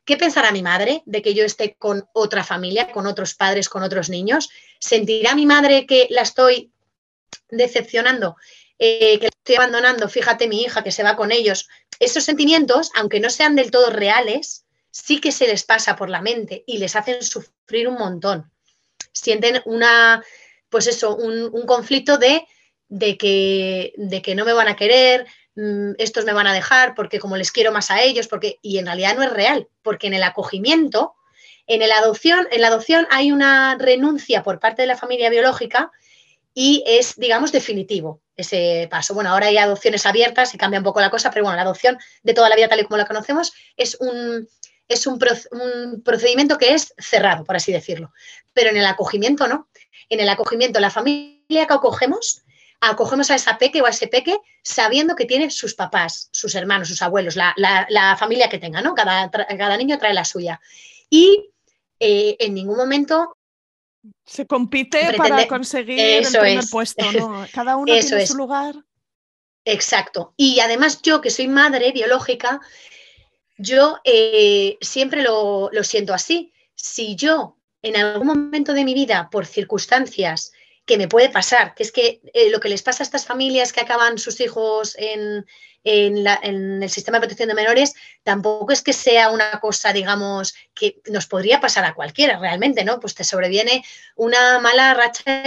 [0.10, 3.84] ¿Qué pensará mi madre de que yo esté con otra familia, con otros padres, con
[3.84, 4.50] otros niños?
[4.80, 6.72] ¿Sentirá mi madre que la estoy
[7.52, 8.36] decepcionando,
[8.80, 10.10] eh, que la estoy abandonando?
[10.10, 11.70] Fíjate mi hija que se va con ellos.
[12.00, 16.24] Esos sentimientos, aunque no sean del todo reales, sí que se les pasa por la
[16.24, 18.52] mente y les hacen sufrir un montón.
[19.12, 20.24] Sienten una,
[20.70, 22.48] pues eso, un, conflicto de,
[22.88, 25.28] de, que, de que no me van a querer,
[25.98, 28.86] estos me van a dejar porque como les quiero más a ellos, porque, y en
[28.86, 31.16] realidad no es real, porque en el acogimiento,
[31.68, 35.92] en la adopción, en la adopción hay una renuncia por parte de la familia biológica
[36.54, 39.14] y es, digamos, definitivo ese paso.
[39.14, 41.98] Bueno, ahora hay adopciones abiertas y cambia un poco la cosa, pero bueno, la adopción
[42.24, 44.48] de toda la vida tal y como la conocemos es un,
[44.88, 45.20] es un,
[45.52, 48.12] un procedimiento que es cerrado, por así decirlo.
[48.54, 49.70] Pero en el acogimiento no.
[50.10, 52.44] En el acogimiento, la familia que acogemos
[52.82, 56.88] acogemos a esa peque o a ese peque sabiendo que tiene sus papás, sus hermanos,
[56.88, 58.96] sus abuelos, la, familia que tenga, ¿no?
[58.96, 60.60] Cada, cada, niño trae la suya.
[61.10, 61.52] Y
[62.00, 63.36] eh, en ningún momento...
[64.26, 67.46] Se compite para conseguir el primer puesto, ¿no?
[67.54, 68.76] Cada uno tiene su lugar.
[69.66, 70.34] Exacto.
[70.38, 72.62] Y además yo, que soy madre biológica,
[73.58, 76.54] yo eh, siempre lo, lo siento así.
[76.76, 80.54] Si yo en algún momento de mi vida, por circunstancias,
[80.90, 83.72] que me puede pasar, que es que eh, lo que les pasa a estas familias
[83.72, 85.46] que acaban sus hijos en,
[85.84, 91.28] el sistema de protección de menores, tampoco es que sea una cosa, digamos, que nos
[91.28, 93.00] podría pasar a cualquiera realmente, ¿no?
[93.00, 93.84] Pues te sobreviene
[94.16, 95.44] una mala racha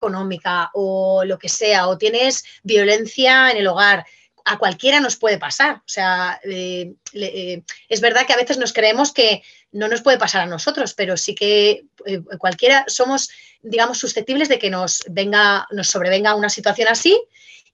[0.00, 4.06] económica o lo que sea, o tienes violencia en el hogar,
[4.46, 5.76] a cualquiera nos puede pasar.
[5.76, 9.42] O sea, eh, eh, es verdad que a veces nos creemos que
[9.72, 13.30] no nos puede pasar a nosotros, pero sí que eh, cualquiera somos,
[13.62, 17.20] digamos, susceptibles de que nos venga, nos sobrevenga una situación así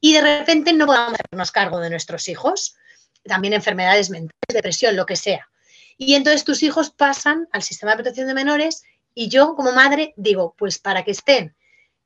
[0.01, 2.77] y de repente no podamos hacernos cargo de nuestros hijos,
[3.25, 5.49] también enfermedades mentales, depresión, lo que sea.
[5.97, 8.83] Y entonces tus hijos pasan al sistema de protección de menores
[9.15, 11.55] y yo como madre digo, pues para que estén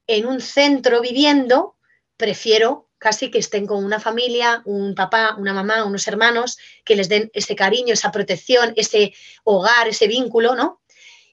[0.07, 1.77] en un centro viviendo,
[2.17, 7.09] prefiero casi que estén con una familia, un papá, una mamá, unos hermanos, que les
[7.09, 10.81] den ese cariño, esa protección, ese hogar, ese vínculo, ¿no?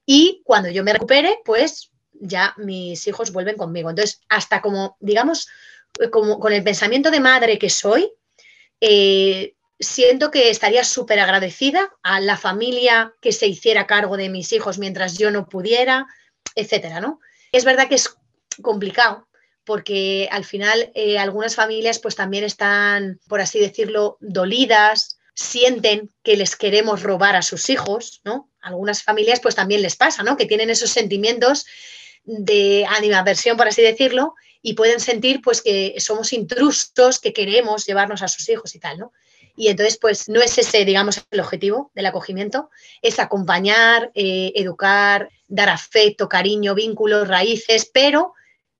[0.05, 3.89] Y cuando yo me recupere, pues ya mis hijos vuelven conmigo.
[3.89, 5.47] Entonces, hasta como, digamos,
[6.11, 8.11] como con el pensamiento de madre que soy,
[8.81, 14.51] eh, siento que estaría súper agradecida a la familia que se hiciera cargo de mis
[14.53, 16.07] hijos mientras yo no pudiera,
[16.55, 17.19] etcétera, ¿no?
[17.51, 18.15] Es verdad que es
[18.61, 19.27] complicado
[19.65, 26.37] porque al final eh, algunas familias pues también están, por así decirlo, dolidas, sienten que
[26.37, 28.49] les queremos robar a sus hijos, ¿no?
[28.61, 30.37] Algunas familias pues también les pasa, ¿no?
[30.37, 31.65] Que tienen esos sentimientos
[32.23, 38.21] de animadversión, por así decirlo, y pueden sentir pues que somos intrusos, que queremos llevarnos
[38.21, 39.11] a sus hijos y tal, ¿no?
[39.55, 42.69] Y entonces, pues no es ese, digamos, el objetivo del acogimiento,
[43.01, 48.33] es acompañar, eh, educar, dar afecto, cariño, vínculos, raíces, pero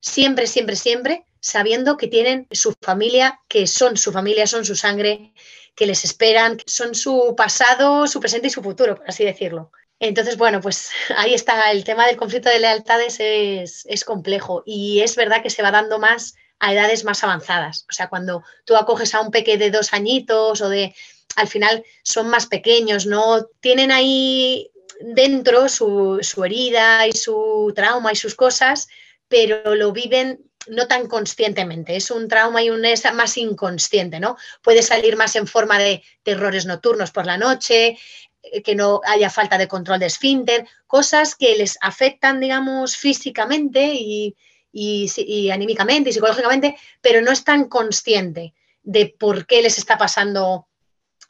[0.03, 5.33] siempre, siempre, siempre sabiendo que tienen su familia, que son su familia, son su sangre,
[5.75, 9.71] que les esperan, que son su pasado, su presente y su futuro, por así decirlo.
[9.99, 15.01] Entonces, bueno, pues ahí está, el tema del conflicto de lealtades es, es complejo y
[15.01, 17.85] es verdad que se va dando más a edades más avanzadas.
[17.89, 20.95] O sea, cuando tú acoges a un peque de dos añitos o de,
[21.35, 23.45] al final son más pequeños, ¿no?
[23.59, 28.87] Tienen ahí dentro su, su herida y su trauma y sus cosas,
[29.33, 34.37] pero lo viven no tan conscientemente, es un trauma y un más inconsciente, ¿no?
[34.61, 37.97] Puede salir más en forma de terrores nocturnos por la noche,
[38.43, 43.95] eh, que no haya falta de control de esfínter, cosas que les afectan, digamos, físicamente
[43.95, 44.35] y,
[45.51, 48.53] anímicamente y psicológicamente, pero no es tan consciente
[48.83, 50.67] de por qué les está pasando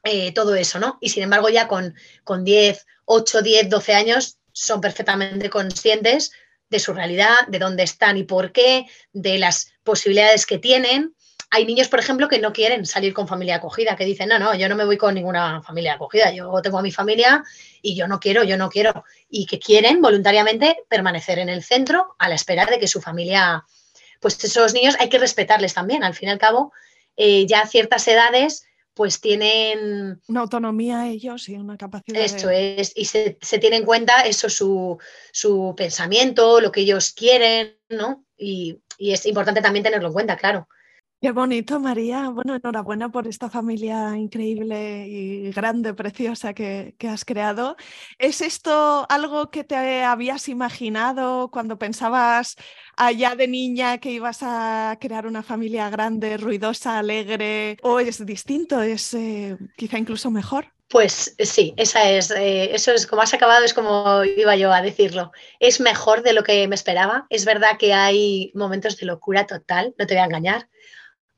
[0.03, 0.97] eh, todo eso, ¿no?
[0.99, 1.95] Y sin embargo ya con,
[2.25, 6.33] con 10, 8, 10, 12 años son perfectamente conscientes
[6.69, 11.15] de su realidad, de dónde están y por qué, de las posibilidades que tienen.
[11.49, 14.55] Hay niños, por ejemplo, que no quieren salir con familia acogida, que dicen, no, no,
[14.55, 17.43] yo no me voy con ninguna familia acogida, yo tengo a mi familia
[17.81, 19.05] y yo no quiero, yo no quiero.
[19.29, 23.65] Y que quieren voluntariamente permanecer en el centro a la espera de que su familia,
[24.19, 26.03] pues esos niños hay que respetarles también.
[26.03, 26.73] Al fin y al cabo,
[27.15, 30.21] eh, ya a ciertas edades pues tienen...
[30.27, 32.21] Una autonomía ellos y una capacidad.
[32.21, 34.97] Esto es, y se, tiene en cuenta eso, su,
[35.31, 38.25] su, pensamiento, lo que ellos quieren, ¿no?
[38.37, 40.67] Y, y, es importante también tenerlo en cuenta, claro.
[41.23, 42.27] Qué bonito, María.
[42.27, 47.77] Bueno, enhorabuena por esta familia increíble y grande, preciosa que, has creado.
[48.19, 52.57] ¿Es esto algo que te habías imaginado cuando pensabas
[52.97, 57.77] allá de niña que ibas a crear una familia grande, ruidosa, alegre?
[57.83, 58.81] ¿O es distinto?
[58.81, 60.73] ¿Es eh, quizá incluso mejor?
[60.89, 64.81] Pues sí, esa es, eh, eso es como has acabado, es como iba yo a
[64.81, 65.31] decirlo.
[65.61, 67.27] Es mejor de lo que me esperaba.
[67.29, 70.67] Es verdad que hay momentos de locura total, no te voy a engañar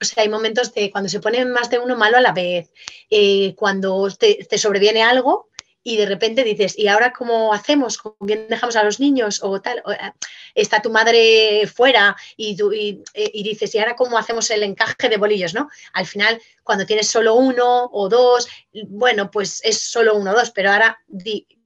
[0.02, 2.72] o sea, hay momentos de cuando se pone más de uno malo a la vez,
[3.10, 5.50] eh, cuando te, sobreviene algo
[5.84, 7.98] y de repente dices, ¿y ahora cómo hacemos?
[7.98, 9.40] ¿Con quién dejamos a los niños?
[9.44, 10.12] O tal, eh,
[10.56, 15.10] está tu madre fuera y, tú, eh, y, dices, ¿y ahora cómo hacemos el encaje
[15.10, 15.54] de bolillos?
[15.54, 15.70] ¿no?
[15.94, 18.48] Al final, cuando tienes solo uno o dos,
[18.88, 21.00] bueno, pues es solo uno o dos, pero ahora,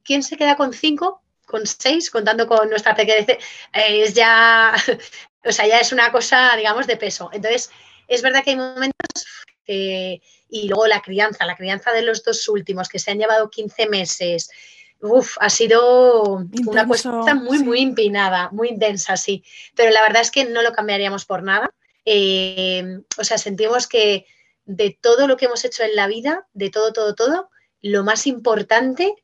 [0.04, 1.22] ¿quién se queda con cinco?
[1.50, 3.26] con seis, contando con nuestra pequeña,
[3.72, 4.72] es ya,
[5.44, 7.28] o sea, ya es una cosa, digamos, de peso.
[7.32, 7.70] Entonces,
[8.10, 9.24] es verdad que hay momentos
[9.64, 13.48] que, y luego la crianza, la crianza de los dos últimos que se han llevado
[13.48, 14.50] 15 meses,
[15.02, 19.42] Uf, ha sido una cuesta muy, muy empinada, muy intensa, sí.
[19.74, 21.70] Pero la verdad es que no lo cambiaríamos por nada.
[22.04, 24.26] Eh, o sea, sentimos que
[24.66, 27.48] de todo lo que hemos hecho en la vida, de todo, todo, todo,
[27.80, 29.14] lo más importante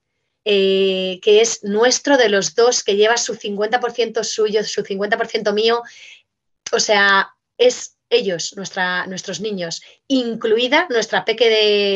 [0.49, 5.83] eh, que es nuestro de los dos, que lleva su 50% suyo, su 50% mío,
[6.71, 11.49] o sea, es ellos, nuestros niños, incluida nuestra peque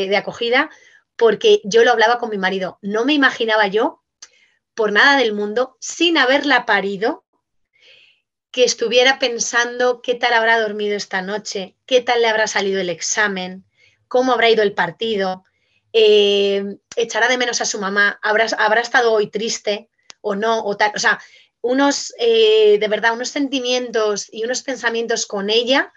[0.09, 0.69] de, acogida,
[1.15, 2.79] porque yo lo hablaba con mi marido.
[2.81, 4.03] No me imaginaba yo,
[4.73, 7.25] por nada del mundo, sin haberla parido,
[8.51, 12.89] que estuviera pensando qué tal habrá dormido esta noche, qué tal le habrá salido el
[12.89, 13.65] examen,
[14.07, 15.45] cómo habrá ido el partido,
[15.93, 19.89] eh, echará de menos a su mamá, habrá, habrá estado hoy triste
[20.19, 20.91] o no, o tal.
[20.95, 21.19] O sea,
[21.61, 25.93] unos, eh, de verdad, unos sentimientos y unos pensamientos con ella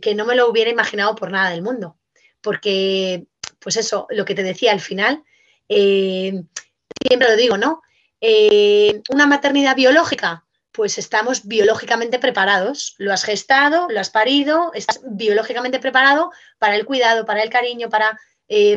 [0.00, 1.96] que, no me lo hubiera imaginado por nada del mundo.
[2.40, 3.26] Porque,
[3.58, 5.24] pues eso, lo que te decía al final,
[5.68, 6.42] eh,
[7.06, 7.82] siempre lo digo, ¿no?
[8.20, 12.94] Eh, una maternidad biológica, pues estamos biológicamente preparados.
[12.98, 17.88] Lo has gestado, lo has parido, estás biológicamente preparado para el cuidado, para el cariño,
[17.88, 18.18] para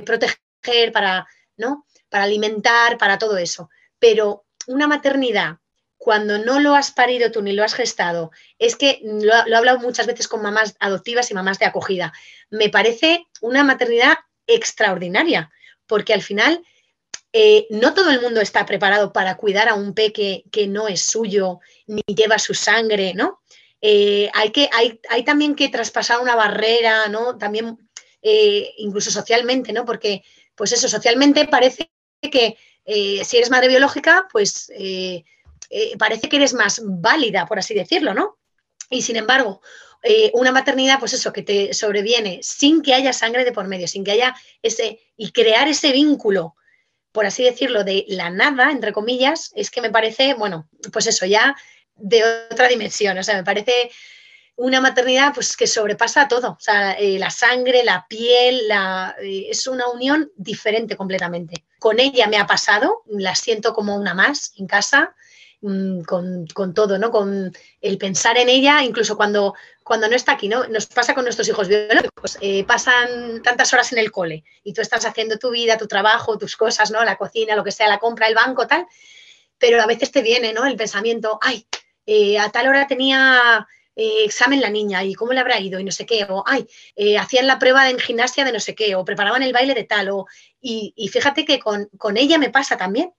[0.06, 1.28] proteger, para,
[1.58, 1.86] ¿no?
[2.10, 3.70] para alimentar, para todo eso.
[4.00, 5.58] Pero una maternidad
[6.10, 9.78] cuando no lo has parido tú ni lo has gestado, es que lo, he hablado
[9.78, 12.14] muchas veces con mamás adoptivas y mamás de acogida,
[12.50, 15.52] me parece una maternidad extraordinaria,
[15.86, 16.66] porque al final
[17.32, 21.04] eh, no todo el mundo está preparado para cuidar a un peque que no es
[21.04, 23.42] suyo ni lleva su sangre, ¿no?
[23.80, 27.38] Eh, hay, que, hay, también que traspasar una barrera, ¿no?
[27.38, 27.78] También,
[28.24, 29.86] eh, incluso socialmente, ¿no?
[29.86, 30.24] Porque,
[30.56, 34.72] pues eso, socialmente parece que si eres madre biológica, pues
[35.70, 38.38] eh, parece que eres más válida, por así decirlo, ¿no?
[38.90, 39.62] Y sin embargo,
[40.02, 43.88] eh, una maternidad, pues eso, que te sobreviene sin que haya sangre de por medio,
[43.88, 46.56] sin que haya ese, y crear ese vínculo,
[47.12, 51.26] por así decirlo, de la nada, entre comillas, es que me parece, bueno, pues eso,
[51.26, 51.56] ya
[51.96, 53.92] de otra dimensión, o sea, me parece
[54.56, 58.70] una maternidad pues que sobrepasa todo, o sea, eh, la sangre, la piel,
[59.24, 61.66] es una unión diferente completamente.
[61.80, 65.16] Con ella me ha pasado, la siento como una más en casa,
[65.62, 67.12] mm, con, todo, ¿no?
[67.12, 67.52] Con
[67.82, 70.68] el pensar en ella, incluso cuando, cuando no está aquí, ¿no?
[70.68, 74.82] Nos pasa con nuestros hijos biológicos, eh, pasan tantas horas en el cole y tú
[74.82, 77.04] estás haciendo tu vida, tu trabajo, tus cosas, ¿no?
[77.04, 78.86] La cocina, lo que sea, la compra, el banco, tal,
[79.58, 80.66] pero a veces te viene, ¿no?
[80.66, 81.66] El pensamiento, ay,
[82.40, 83.68] a tal hora tenía
[84.02, 86.66] eh, examen la niña y cómo le habrá ido y no sé qué, o ay,
[86.96, 89.84] eh, hacían la prueba en gimnasia de no sé qué, o preparaban el baile de
[89.84, 90.26] tal, o,
[90.62, 93.12] y, fíjate que con, ella me pasa también.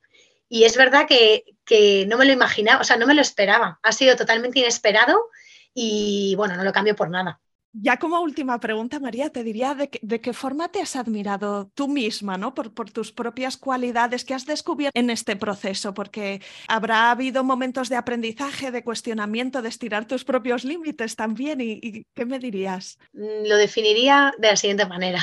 [0.50, 3.78] Y es verdad que, que, no me lo imaginaba, o sea, no me lo esperaba.
[3.82, 5.30] Ha sido totalmente inesperado
[5.72, 7.40] y bueno, no lo cambio por nada.
[7.72, 9.88] Ya como última pregunta, María, te diría de,
[10.20, 12.52] qué forma te has admirado tú misma, ¿no?
[12.52, 17.94] Por, tus propias cualidades que has descubierto en este proceso, porque habrá habido momentos de
[17.94, 21.60] aprendizaje, de cuestionamiento, de estirar tus propios límites también.
[21.60, 22.98] ¿Y, qué me dirías?
[23.12, 25.20] Mm, lo definiría de la siguiente manera.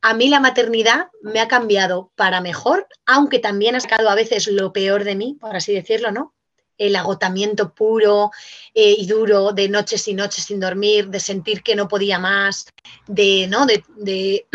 [0.00, 4.46] A mí la maternidad me ha cambiado para mejor, aunque también ha sacado a veces
[4.46, 6.34] lo peor de mí, por así decirlo, ¿no?
[6.78, 8.30] el agotamiento puro
[8.72, 12.66] eh, y duro de noches y noches sin dormir, de sentir que no podía más,
[13.06, 13.66] de, ¿no?
[13.96, 14.46] de,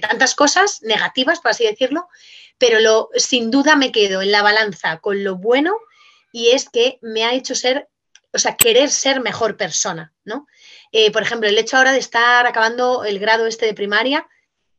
[0.00, 2.08] tantas cosas negativas, por así decirlo,
[2.58, 5.76] pero lo, sin duda me quedo en la balanza con lo bueno
[6.32, 7.88] y es que me ha hecho ser,
[8.32, 10.46] o sea, querer ser mejor persona, ¿no?
[10.92, 14.26] Eh, por ejemplo, el hecho ahora de estar acabando el grado este de primaria,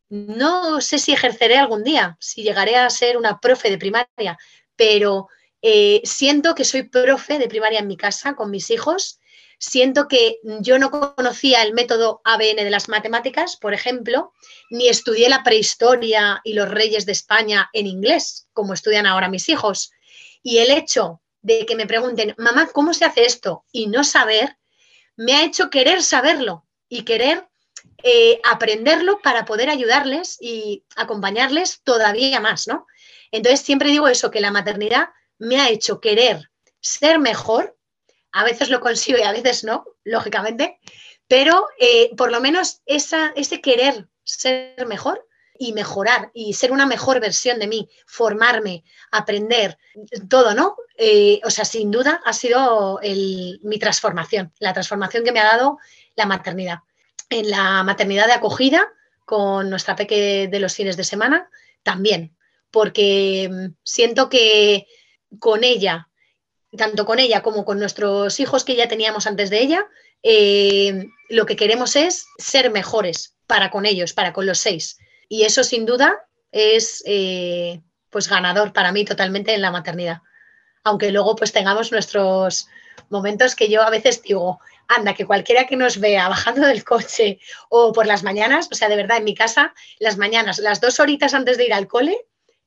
[0.09, 4.37] no sé si ejerceré algún día, si llegaré a ser una profe de primaria,
[4.75, 5.27] pero
[5.61, 9.19] eh, siento que soy profe de primaria en mi casa con mis hijos.
[9.57, 14.33] Siento que yo no conocía el método ABN de las matemáticas, por ejemplo,
[14.69, 19.47] ni estudié la prehistoria y los reyes de España en inglés, como estudian ahora mis
[19.47, 19.91] hijos.
[20.41, 23.63] Y el hecho de que me pregunten, mamá, ¿cómo se hace esto?
[23.71, 24.57] Y no saber,
[25.15, 27.47] me ha hecho querer saberlo y querer
[28.05, 32.85] eh, aprenderlo para poder ayudarles y acompañarles todavía más, ¿no?
[33.31, 36.51] Entonces siempre digo eso, que la maternidad me ha hecho querer
[36.81, 37.77] ser mejor.
[38.33, 40.79] A veces lo consigo y a veces no, lógicamente,
[41.29, 45.25] pero eh, por lo menos esa, ese querer ser mejor
[45.57, 49.77] y mejorar y ser una mejor versión de mí, formarme, aprender,
[50.27, 50.75] todo, ¿no?
[50.97, 55.77] Eh, o sea, sin duda ha sido mi transformación, la transformación que me ha dado
[56.15, 56.79] la maternidad.
[57.29, 58.87] En la maternidad de acogida,
[59.25, 61.49] con nuestra peque de los fines de semana,
[61.83, 62.35] también,
[62.71, 64.87] porque mm, siento que
[65.39, 66.09] con ella,
[66.77, 69.87] tanto con ella como con nuestros hijos que ya teníamos antes de ella,
[70.23, 74.97] eh, lo que queremos es ser mejores para con ellos, para con los seis.
[75.27, 80.21] Y eso sin duda es eh, pues ganador para mí totalmente en la maternidad.
[80.83, 82.67] Aunque luego pues tengamos nuestros
[83.09, 84.59] momentos que yo a veces digo,
[84.95, 87.39] anda, que cualquiera que nos vea bajando del coche
[87.69, 90.99] o por las mañanas, o sea, de verdad, en mi casa, las mañanas, las dos
[90.99, 92.17] horitas antes de ir al cole,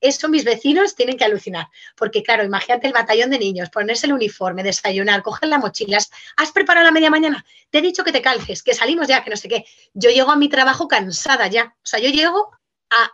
[0.01, 4.13] eso mis vecinos tienen que alucinar, porque claro, imagínate el batallón de niños, ponerse el
[4.13, 7.45] uniforme, desayunar, coger las mochilas, ¿has preparado la media mañana?
[7.71, 9.65] Te he dicho que te calces, que salimos ya, que no sé qué.
[9.95, 12.51] Yo llego a mi trabajo cansada ya, o sea, yo llego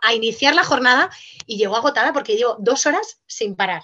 [0.01, 1.09] a, iniciar la jornada
[1.47, 3.83] y llego agotada porque llevo dos horas sin parar.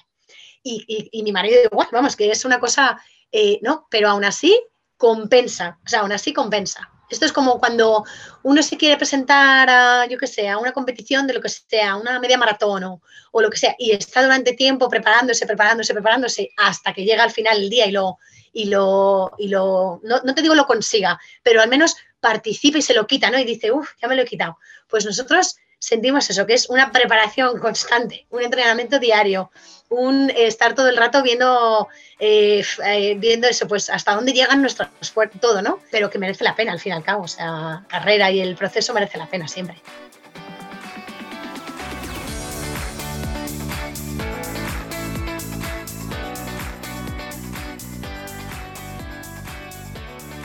[0.61, 3.01] Y, mi marido igual, vamos, que es una cosa,
[3.31, 3.87] eh, ¿no?
[3.89, 4.59] Pero aún así
[4.99, 6.91] compensa, o sea, aún así compensa.
[7.09, 8.03] Esto es como cuando
[8.43, 11.95] uno se quiere presentar a, yo que sé, a una competición de lo que sea,
[11.95, 13.01] una media maratón o,
[13.41, 17.57] lo que sea, y está durante tiempo preparándose, preparándose, preparándose, hasta que llega al final
[17.57, 18.17] el día y lo,
[18.51, 22.93] y lo, y lo no, te digo lo consiga, pero al menos participa y se
[22.93, 23.39] lo quita, ¿no?
[23.39, 24.57] Y dice, uff, ya me lo he quitado.
[24.89, 29.49] Pues nosotros sentimos eso, que es una preparación constante, un entrenamiento diario,
[29.89, 31.87] un estar todo el rato viendo,
[32.19, 35.79] eh, eh, viendo eso, pues hasta dónde llegan nuestros esfuerzos, todo, ¿no?
[35.91, 38.55] Pero que merece la pena al fin y al cabo, o sea, carrera y el
[38.55, 39.77] proceso merece la pena siempre.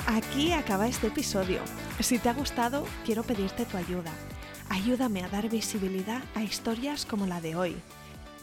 [0.06, 1.60] Aquí acaba este episodio.
[2.00, 4.10] Si te ha gustado, quiero pedirte tu ayuda
[4.70, 7.76] Ayúdame a dar visibilidad a historias como la de hoy.